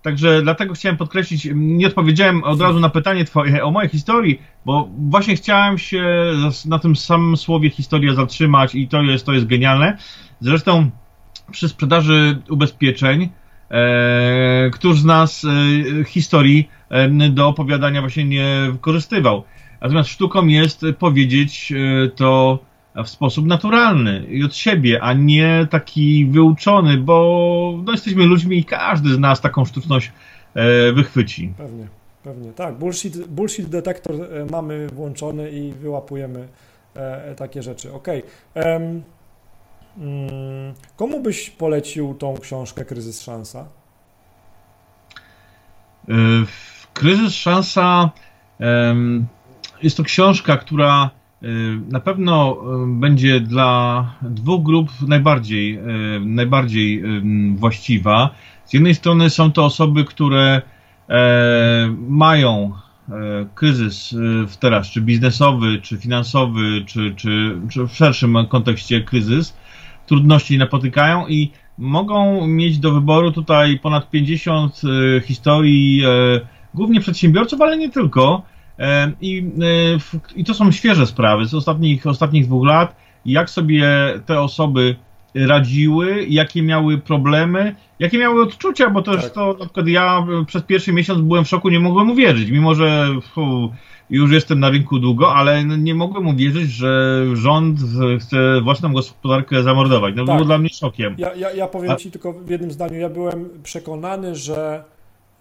Także 0.01 0.41
dlatego 0.41 0.73
chciałem 0.73 0.97
podkreślić, 0.97 1.47
nie 1.55 1.87
odpowiedziałem 1.87 2.43
od 2.43 2.61
razu 2.61 2.79
na 2.79 2.89
pytanie 2.89 3.25
twoje 3.25 3.63
o 3.63 3.71
mojej 3.71 3.89
historii, 3.89 4.41
bo 4.65 4.89
właśnie 4.97 5.35
chciałem 5.35 5.77
się 5.77 6.33
na 6.65 6.79
tym 6.79 6.95
samym 6.95 7.37
słowie 7.37 7.69
historia 7.69 8.13
zatrzymać 8.13 8.75
i 8.75 8.87
to 8.87 9.01
jest, 9.01 9.25
to 9.25 9.33
jest 9.33 9.45
genialne. 9.45 9.97
Zresztą 10.39 10.89
przy 11.51 11.69
sprzedaży 11.69 12.41
ubezpieczeń, 12.49 13.29
e, 13.71 14.69
któż 14.73 14.99
z 14.99 15.05
nas 15.05 15.45
e, 15.45 16.03
historii 16.03 16.69
e, 16.89 17.29
do 17.29 17.47
opowiadania 17.47 18.01
właśnie 18.01 18.25
nie 18.25 18.67
wykorzystywał. 18.71 19.43
Natomiast 19.81 20.09
sztuką 20.09 20.47
jest 20.47 20.85
powiedzieć 20.99 21.71
e, 21.71 22.09
to 22.09 22.59
w 22.95 23.09
sposób 23.09 23.45
naturalny 23.45 24.25
i 24.29 24.43
od 24.43 24.55
siebie, 24.55 25.01
a 25.01 25.13
nie 25.13 25.67
taki 25.69 26.25
wyuczony, 26.25 26.97
bo 26.97 27.79
no, 27.85 27.91
jesteśmy 27.91 28.25
ludźmi 28.25 28.57
i 28.57 28.65
każdy 28.65 29.13
z 29.13 29.19
nas 29.19 29.41
taką 29.41 29.65
sztuczność 29.65 30.11
e, 30.53 30.93
wychwyci. 30.93 31.53
Pewnie, 31.57 31.87
pewnie. 32.23 32.51
Tak, 32.51 32.77
bullshit, 32.77 33.27
bullshit 33.27 33.69
detektor 33.69 34.15
e, 34.15 34.45
mamy 34.51 34.87
włączony 34.87 35.51
i 35.51 35.71
wyłapujemy 35.71 36.47
e, 36.95 37.35
takie 37.35 37.63
rzeczy. 37.63 37.93
Okej. 37.93 38.23
Okay. 38.55 38.73
Um, 38.73 39.03
komu 40.95 41.19
byś 41.19 41.49
polecił 41.49 42.13
tą 42.13 42.37
książkę 42.37 42.85
Kryzys 42.85 43.21
Szansa? 43.21 43.65
E, 46.09 46.13
Kryzys 46.93 47.33
Szansa 47.33 48.11
jest 49.83 49.97
to 49.97 50.03
książka, 50.03 50.57
która 50.57 51.09
na 51.91 51.99
pewno 51.99 52.57
y, 52.83 52.99
będzie 52.99 53.39
dla 53.39 54.05
dwóch 54.21 54.63
grup 54.63 54.89
najbardziej, 55.07 55.77
y, 55.77 56.19
najbardziej 56.19 57.03
właściwa. 57.55 58.29
Z 58.65 58.73
jednej 58.73 58.95
strony 58.95 59.29
są 59.29 59.51
to 59.51 59.65
osoby, 59.65 60.05
które 60.05 60.61
mają 62.07 62.73
kryzys 63.55 64.15
w 64.47 64.57
teraz, 64.57 64.87
czy 64.87 65.01
biznesowy, 65.01 65.81
czy 65.81 65.97
finansowy, 65.97 66.83
czy, 66.85 67.15
czy, 67.15 67.57
czy 67.69 67.87
w 67.87 67.91
szerszym 67.91 68.37
kontekście 68.49 69.01
kryzys, 69.01 69.57
trudności 70.05 70.57
napotykają 70.57 71.27
i 71.27 71.51
mogą 71.77 72.47
mieć 72.47 72.79
do 72.79 72.91
wyboru 72.91 73.31
tutaj 73.31 73.79
ponad 73.79 74.09
50 74.09 74.81
historii, 75.23 76.03
głównie 76.73 76.99
przedsiębiorców, 76.99 77.61
ale 77.61 77.77
nie 77.77 77.89
tylko, 77.89 78.43
i, 79.21 79.43
I 80.35 80.43
to 80.43 80.53
są 80.53 80.71
świeże 80.71 81.07
sprawy 81.07 81.45
z 81.45 81.53
ostatnich, 81.53 82.07
ostatnich 82.07 82.45
dwóch 82.45 82.67
lat. 82.67 82.95
Jak 83.25 83.49
sobie 83.49 83.85
te 84.25 84.41
osoby 84.41 84.95
radziły, 85.35 86.25
jakie 86.29 86.61
miały 86.61 86.97
problemy, 86.97 87.75
jakie 87.99 88.17
miały 88.17 88.41
odczucia, 88.43 88.89
bo 88.89 89.01
też 89.01 89.23
Tak. 89.23 89.31
to 89.31 89.55
na 89.59 89.65
przykład 89.65 89.87
ja 89.87 90.25
przez 90.47 90.63
pierwszy 90.63 90.93
miesiąc 90.93 91.21
byłem 91.21 91.45
w 91.45 91.47
szoku, 91.47 91.69
nie 91.69 91.79
mogłem 91.79 92.09
uwierzyć, 92.11 92.51
mimo 92.51 92.75
że 92.75 93.07
fu, 93.33 93.71
już 94.09 94.31
jestem 94.31 94.59
na 94.59 94.69
rynku 94.69 94.99
długo, 94.99 95.35
ale 95.35 95.63
nie 95.65 95.95
mogłem 95.95 96.27
uwierzyć, 96.27 96.71
że 96.71 97.23
rząd 97.33 97.79
chce 98.19 98.61
własną 98.61 98.93
gospodarkę 98.93 99.63
zamordować. 99.63 100.13
No 100.17 100.25
Tak. 100.25 100.35
było 100.35 100.45
dla 100.45 100.57
mnie 100.57 100.69
szokiem. 100.69 101.15
Ja, 101.17 101.35
ja, 101.35 101.51
ja 101.51 101.67
powiem 101.67 101.91
A- 101.91 101.95
Ci 101.95 102.11
tylko 102.11 102.33
w 102.33 102.49
jednym 102.49 102.71
zdaniu. 102.71 102.99
Ja 102.99 103.09
byłem 103.09 103.49
przekonany, 103.63 104.35
że 104.35 104.83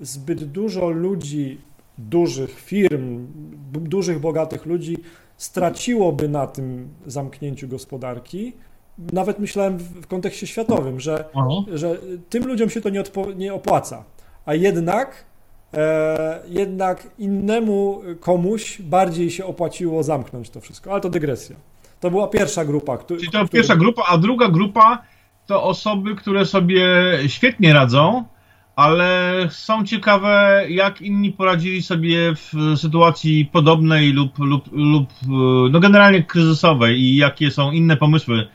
zbyt 0.00 0.44
dużo 0.44 0.90
ludzi, 0.90 1.58
dużych 1.98 2.60
firm, 2.60 3.26
dużych, 3.72 4.20
bogatych 4.20 4.66
ludzi 4.66 4.96
straciłoby 5.36 6.28
na 6.28 6.46
tym 6.46 6.88
zamknięciu 7.06 7.68
gospodarki. 7.68 8.52
Nawet 9.12 9.38
myślałem 9.38 9.78
w, 9.78 10.06
kontekście 10.06 10.46
światowym, 10.46 11.00
że, 11.00 11.24
że 11.74 11.98
tym 12.28 12.46
ludziom 12.46 12.70
się 12.70 12.80
to 12.80 12.88
nie, 12.88 13.02
nie 13.36 13.54
opłaca. 13.54 14.04
A 14.46 14.54
jednak, 14.54 15.24
e, 15.74 16.42
jednak 16.48 17.06
innemu 17.18 18.02
komuś 18.20 18.82
bardziej 18.82 19.30
się 19.30 19.44
opłaciło 19.46 20.02
zamknąć 20.02 20.50
to 20.50 20.60
wszystko. 20.60 20.92
Ale 20.92 21.00
to 21.00 21.10
dygresja. 21.10 21.56
To 22.00 22.10
była 22.10 22.28
pierwsza 22.28 22.64
grupa. 22.64 22.98
Czyli 22.98 23.20
to 23.20 23.28
którym- 23.28 23.48
pierwsza 23.48 23.76
grupa, 23.76 24.02
a 24.08 24.18
druga 24.18 24.48
grupa 24.48 25.02
to 25.46 25.62
osoby, 25.62 26.14
które 26.14 26.46
sobie 26.46 26.84
świetnie 27.26 27.72
radzą, 27.72 28.24
ale 28.78 29.34
są 29.50 29.84
ciekawe, 29.84 30.64
jak 30.68 31.02
inni 31.02 31.32
poradzili 31.32 31.82
sobie 31.82 32.34
w 32.34 32.52
sytuacji 32.76 33.46
podobnej 33.52 34.12
lub, 34.12 34.38
lub, 34.38 34.64
lub 34.72 35.10
e, 35.10 35.26
no 35.70 35.80
generalnie 35.80 36.22
kryzysowej 36.22 37.00
i 37.00 37.16
jakie 37.16 37.50
są 37.50 37.72
inne 37.72 37.96
pomysły, 37.96 38.48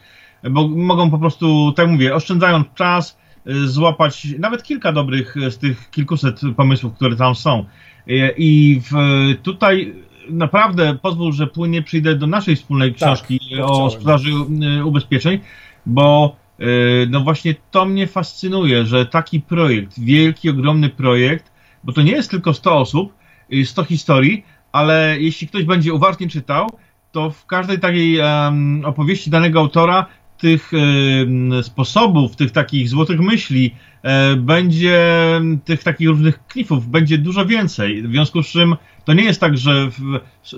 bo 0.51 0.67
mogą 0.67 1.11
po 1.11 1.17
prostu, 1.19 1.73
tak 1.75 1.89
mówię, 1.89 2.15
oszczędzając 2.15 2.67
czas, 2.75 3.17
e, 3.45 3.53
złapać 3.67 4.27
nawet 4.39 4.63
kilka 4.63 4.91
dobrych 4.91 5.35
z 5.49 5.57
tych 5.57 5.89
kilkuset 5.91 6.41
pomysłów, 6.55 6.93
które 6.93 7.15
tam 7.15 7.35
są. 7.35 7.65
E, 8.07 8.31
I 8.37 8.81
w, 8.81 8.93
tutaj 9.41 9.95
naprawdę 10.29 10.97
pozwól, 11.01 11.33
że 11.33 11.47
płynnie 11.47 11.81
przyjdę 11.81 12.15
do 12.15 12.27
naszej 12.27 12.55
wspólnej 12.55 12.93
książki 12.93 13.39
to 13.57 13.83
o 13.83 13.89
sprzedaży 13.89 14.31
ubezpieczeń, 14.83 15.39
bo 15.85 16.35
no 17.09 17.19
właśnie 17.19 17.55
to 17.71 17.85
mnie 17.85 18.07
fascynuje, 18.07 18.85
że 18.85 19.05
taki 19.05 19.41
projekt, 19.41 19.99
wielki, 19.99 20.49
ogromny 20.49 20.89
projekt, 20.89 21.51
bo 21.83 21.93
to 21.93 22.01
nie 22.01 22.11
jest 22.11 22.31
tylko 22.31 22.53
100 22.53 22.77
osób, 22.77 23.13
y, 23.53 23.65
100 23.65 23.83
historii, 23.83 24.45
ale 24.71 25.15
jeśli 25.19 25.47
ktoś 25.47 25.63
będzie 25.63 25.93
uważnie 25.93 26.29
czytał, 26.29 26.69
to 27.11 27.29
w 27.29 27.45
każdej 27.45 27.79
takiej 27.79 28.19
em, 28.19 28.85
opowieści 28.85 29.29
danego 29.29 29.59
autora 29.59 30.05
tych 30.43 30.71
em, 30.73 31.63
sposobów, 31.63 32.35
tych 32.35 32.51
takich 32.51 32.89
złotych 32.89 33.19
myśli, 33.19 33.75
e, 34.03 34.35
będzie 34.35 34.99
tych 35.65 35.83
takich 35.83 36.07
różnych 36.09 36.47
klifów, 36.47 36.87
będzie 36.87 37.17
dużo 37.17 37.45
więcej. 37.45 38.03
W 38.03 38.11
związku 38.11 38.43
z 38.43 38.47
czym 38.47 38.75
to 39.05 39.13
nie 39.13 39.23
jest 39.23 39.39
tak, 39.39 39.57
że 39.57 39.89
w, 39.89 39.99
s- 40.45 40.53
y, 40.53 40.57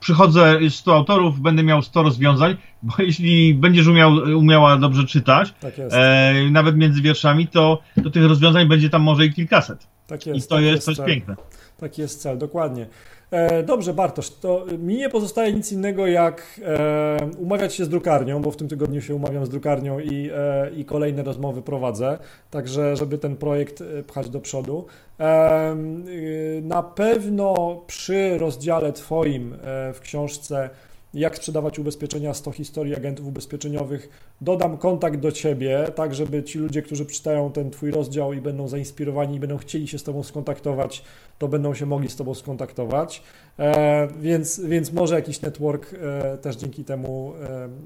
przychodzę 0.00 0.58
100 0.68 0.94
autorów, 0.94 1.40
będę 1.40 1.62
miał 1.62 1.82
100 1.82 2.02
rozwiązań, 2.02 2.56
bo 2.82 2.94
jeśli 3.02 3.54
będziesz 3.54 3.86
umiał, 3.86 4.12
umiała 4.14 4.76
dobrze 4.76 5.04
czytać, 5.04 5.54
Tak 5.60 5.78
jest. 5.78 5.96
e, 5.98 6.34
nawet 6.50 6.76
między 6.76 7.02
wierszami, 7.02 7.46
to, 7.46 7.82
to 8.04 8.10
tych 8.10 8.24
rozwiązań 8.24 8.68
będzie 8.68 8.90
tam 8.90 9.02
może 9.02 9.26
i 9.26 9.32
kilkaset. 9.32 9.86
tak 10.06 10.26
I 10.26 10.30
jest. 10.30 10.48
to 10.48 10.54
tak 10.54 10.64
jest 10.64 10.84
coś 10.84 10.96
cel. 10.96 11.06
piękne. 11.06 11.36
Taki 11.80 12.02
jest 12.02 12.20
cel, 12.20 12.38
dokładnie. 12.38 12.86
E, 13.30 13.62
dobrze, 13.62 13.94
Bartosz, 13.94 14.30
to 14.30 14.66
mi 14.78 14.96
nie 14.96 15.08
pozostaje 15.08 15.52
nic 15.52 15.72
innego 15.72 16.06
jak 16.06 16.60
e, 16.64 17.30
umawiać 17.38 17.74
się 17.74 17.84
z 17.84 17.88
drukarnią, 17.88 18.42
bo 18.42 18.50
w 18.50 18.56
tym 18.56 18.68
tygodniu 18.68 19.00
się 19.00 19.14
umawiam 19.14 19.46
z 19.46 19.48
drukarnią 19.48 19.98
i, 19.98 20.30
e, 20.34 20.70
i 20.70 20.84
kolejne 20.84 21.22
rozmowy 21.22 21.62
prowadzę, 21.62 22.18
także 22.50 22.96
żeby 22.96 23.18
ten 23.18 23.36
projekt 23.36 23.82
pchać 24.06 24.30
do 24.30 24.40
przodu. 24.40 24.86
Y, 25.20 26.62
na 26.62 26.82
pewno 26.82 27.76
przy 27.86 28.38
rozdziale 28.38 28.92
Twoim 28.92 29.56
w 29.94 30.00
książce 30.00 30.70
jak 31.14 31.36
sprzedawać 31.36 31.78
ubezpieczenia 31.78 32.34
100 32.34 32.50
historii 32.50 32.96
agentów 32.96 33.26
ubezpieczeniowych. 33.26 34.08
Dodam 34.40 34.78
kontakt 34.78 35.20
do 35.20 35.32
Ciebie, 35.32 35.86
tak 35.94 36.14
żeby 36.14 36.42
ci 36.42 36.58
ludzie, 36.58 36.82
którzy 36.82 37.06
czytają 37.06 37.52
ten 37.52 37.70
Twój 37.70 37.90
rozdział 37.90 38.32
i 38.32 38.40
będą 38.40 38.68
zainspirowani 38.68 39.36
i 39.36 39.40
będą 39.40 39.58
chcieli 39.58 39.88
się 39.88 39.98
z 39.98 40.02
Tobą 40.02 40.22
skontaktować, 40.22 41.04
to 41.38 41.48
będą 41.48 41.74
się 41.74 41.86
mogli 41.86 42.08
z 42.08 42.16
Tobą 42.16 42.34
skontaktować. 42.34 43.22
E, 43.58 44.08
więc, 44.20 44.60
więc 44.60 44.92
może 44.92 45.14
jakiś 45.14 45.40
network 45.40 45.94
e, 45.94 46.38
też 46.38 46.56
dzięki 46.56 46.84
temu 46.84 47.32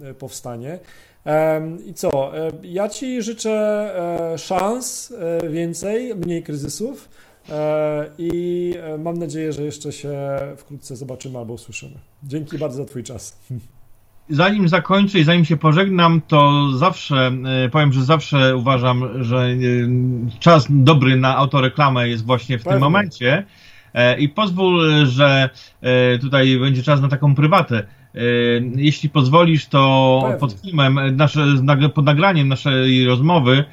e, 0.03 0.15
powstanie. 0.15 0.79
E, 1.27 1.63
I 1.87 1.95
co? 1.95 2.39
E, 2.39 2.51
ja 2.63 2.89
Ci 2.89 3.23
życzę 3.23 3.51
e, 4.33 4.39
szans 4.39 5.13
więcej, 5.51 6.15
mniej 6.15 6.43
kryzysów. 6.43 7.09
E, 7.51 8.11
I 8.19 8.75
e, 8.83 8.99
mam 8.99 9.19
nadzieję, 9.19 9.53
że 9.53 9.63
jeszcze 9.63 9.93
się 9.93 10.13
wkrótce 10.57 10.97
zobaczymy 10.97 11.39
albo 11.39 11.55
usłyszymy. 11.55 11.95
Dzięki 12.25 12.59
bardzo 12.59 12.77
za 12.77 12.85
Twój 12.85 13.03
czas. 13.03 13.39
Zanim 14.29 14.69
zakończę 14.69 15.19
i 15.19 15.25
zanim 15.25 15.45
się 15.45 15.57
pożegnam, 15.57 16.21
to 16.29 16.71
zawsze 16.77 17.33
e, 17.65 17.69
powiem, 17.69 17.93
że 17.93 18.05
zawsze 18.05 18.57
uważam, 18.57 19.25
że 19.25 19.57
czas 20.41 20.67
dobry 20.71 21.17
na 21.17 21.37
autoreklamę 21.37 22.09
jest 22.09 22.27
właśnie 22.27 22.59
w 22.59 22.63
Pewnie. 22.63 22.73
tym 22.73 22.81
momencie. 22.81 23.45
I 24.19 24.29
pozwól, 24.29 25.07
że 25.07 25.51
tutaj 26.21 26.59
będzie 26.59 26.83
czas 26.83 27.01
na 27.01 27.09
taką 27.09 27.35
prywatę. 27.35 27.87
Jeśli 28.77 29.09
pozwolisz, 29.09 29.67
to 29.67 30.19
Pewnie. 30.23 30.39
pod 30.39 30.53
filmem, 30.53 31.17
nasze, 31.17 31.47
pod 31.95 32.05
nagraniem 32.05 32.49
naszej 32.49 33.07
rozmowy 33.07 33.65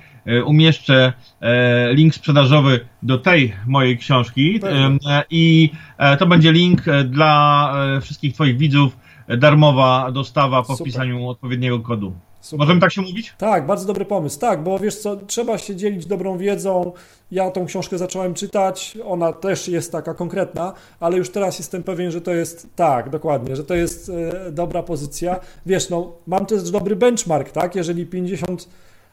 umieszczę 0.45 1.13
e, 1.41 1.93
link 1.93 2.15
sprzedażowy 2.15 2.79
do 3.03 3.17
tej 3.17 3.53
mojej 3.67 3.97
książki. 3.97 4.59
E, 4.63 5.23
i 5.29 5.71
e, 5.97 6.17
to 6.17 6.27
będzie 6.27 6.51
link 6.51 6.87
e, 6.87 7.03
dla 7.03 7.73
e, 7.97 8.01
wszystkich 8.01 8.33
Twoich 8.33 8.57
widzów, 8.57 8.97
e, 9.27 9.37
darmowa 9.37 10.11
dostawa 10.11 10.63
po 10.63 10.75
Super. 10.75 10.91
wpisaniu 10.91 11.29
odpowiedniego 11.29 11.79
kodu. 11.79 12.13
Super. 12.41 12.59
Możemy 12.59 12.81
tak 12.81 12.91
się 12.91 13.01
mówić? 13.01 13.33
Tak, 13.37 13.65
bardzo 13.65 13.85
dobry 13.85 14.05
pomysł. 14.05 14.39
Tak, 14.39 14.63
bo 14.63 14.79
wiesz 14.79 14.95
co, 14.95 15.15
trzeba 15.15 15.57
się 15.57 15.75
dzielić 15.75 16.05
dobrą 16.05 16.37
wiedzą. 16.37 16.91
Ja 17.31 17.51
tą 17.51 17.65
książkę 17.65 17.97
zacząłem 17.97 18.33
czytać, 18.33 18.97
ona 19.05 19.33
też 19.33 19.67
jest 19.67 19.91
taka 19.91 20.13
konkretna, 20.13 20.73
ale 20.99 21.17
już 21.17 21.29
teraz 21.29 21.57
jestem 21.57 21.83
pewien, 21.83 22.11
że 22.11 22.21
to 22.21 22.33
jest 22.33 22.67
tak, 22.75 23.09
dokładnie, 23.09 23.55
że 23.55 23.63
to 23.63 23.75
jest 23.75 24.09
e, 24.09 24.51
dobra 24.51 24.83
pozycja. 24.83 25.39
Wiesz, 25.65 25.89
no, 25.89 26.11
mam 26.27 26.45
też 26.45 26.71
dobry 26.71 26.95
benchmark, 26.95 27.51
tak? 27.51 27.75
Jeżeli 27.75 28.05
50 28.05 28.69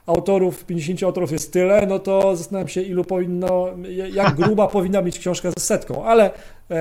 autorów, 0.07 0.64
50 0.64 1.03
autorów 1.03 1.33
jest 1.33 1.53
tyle, 1.53 1.87
no 1.87 1.99
to 1.99 2.37
zastanawiam 2.37 2.69
się, 2.69 2.83
ilu 2.83 3.05
powinno, 3.05 3.69
jak 4.12 4.35
gruba 4.40 4.66
powinna 4.66 5.03
być 5.03 5.19
książka 5.19 5.51
z 5.59 5.62
setką, 5.62 6.05
ale 6.05 6.31
e, 6.71 6.75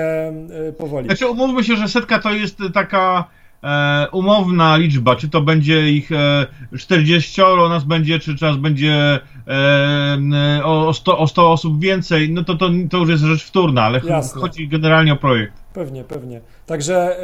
e, 0.68 0.74
powoli. 0.74 1.08
Znaczy, 1.08 1.28
umówmy 1.28 1.64
się, 1.64 1.76
że 1.76 1.88
setka 1.88 2.20
to 2.20 2.32
jest 2.32 2.58
taka 2.74 3.28
e, 3.64 4.08
umowna 4.12 4.78
liczba. 4.78 5.16
Czy 5.16 5.30
to 5.30 5.42
będzie 5.42 5.92
ich 5.92 6.12
e, 6.12 6.46
40 6.78 7.42
nas 7.70 7.84
będzie, 7.84 8.20
czy 8.20 8.36
czas 8.36 8.58
będzie 8.58 9.20
e, 9.48 10.64
o, 10.64 10.94
100, 10.94 11.18
o 11.18 11.28
100 11.28 11.52
osób 11.52 11.80
więcej, 11.80 12.32
no 12.32 12.44
to, 12.44 12.56
to, 12.56 12.70
to 12.90 12.98
już 12.98 13.10
jest 13.10 13.24
rzecz 13.24 13.44
wtórna, 13.44 13.84
ale 13.84 14.02
Jasne. 14.10 14.42
chodzi 14.42 14.68
generalnie 14.68 15.14
o 15.14 15.18
projekt. 15.18 15.54
Pewnie, 15.74 16.04
pewnie. 16.04 16.42
Także 16.66 17.20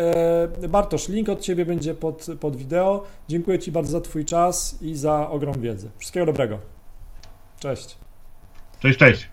e, 0.63 0.67
Bartosz, 0.67 1.09
link 1.09 1.29
od 1.29 1.41
Ciebie 1.41 1.65
będzie 1.65 1.93
pod, 1.93 2.27
pod 2.39 2.55
wideo. 2.55 3.03
Dziękuję 3.27 3.59
Ci 3.59 3.71
bardzo 3.71 3.91
za 3.91 4.01
Twój 4.01 4.25
czas 4.25 4.77
i 4.81 4.95
za 4.95 5.29
ogrom 5.29 5.61
wiedzy. 5.61 5.89
Wszystkiego 5.97 6.25
dobrego. 6.25 6.59
Cześć. 7.59 7.97
Cześć, 8.79 8.99
cześć. 8.99 9.29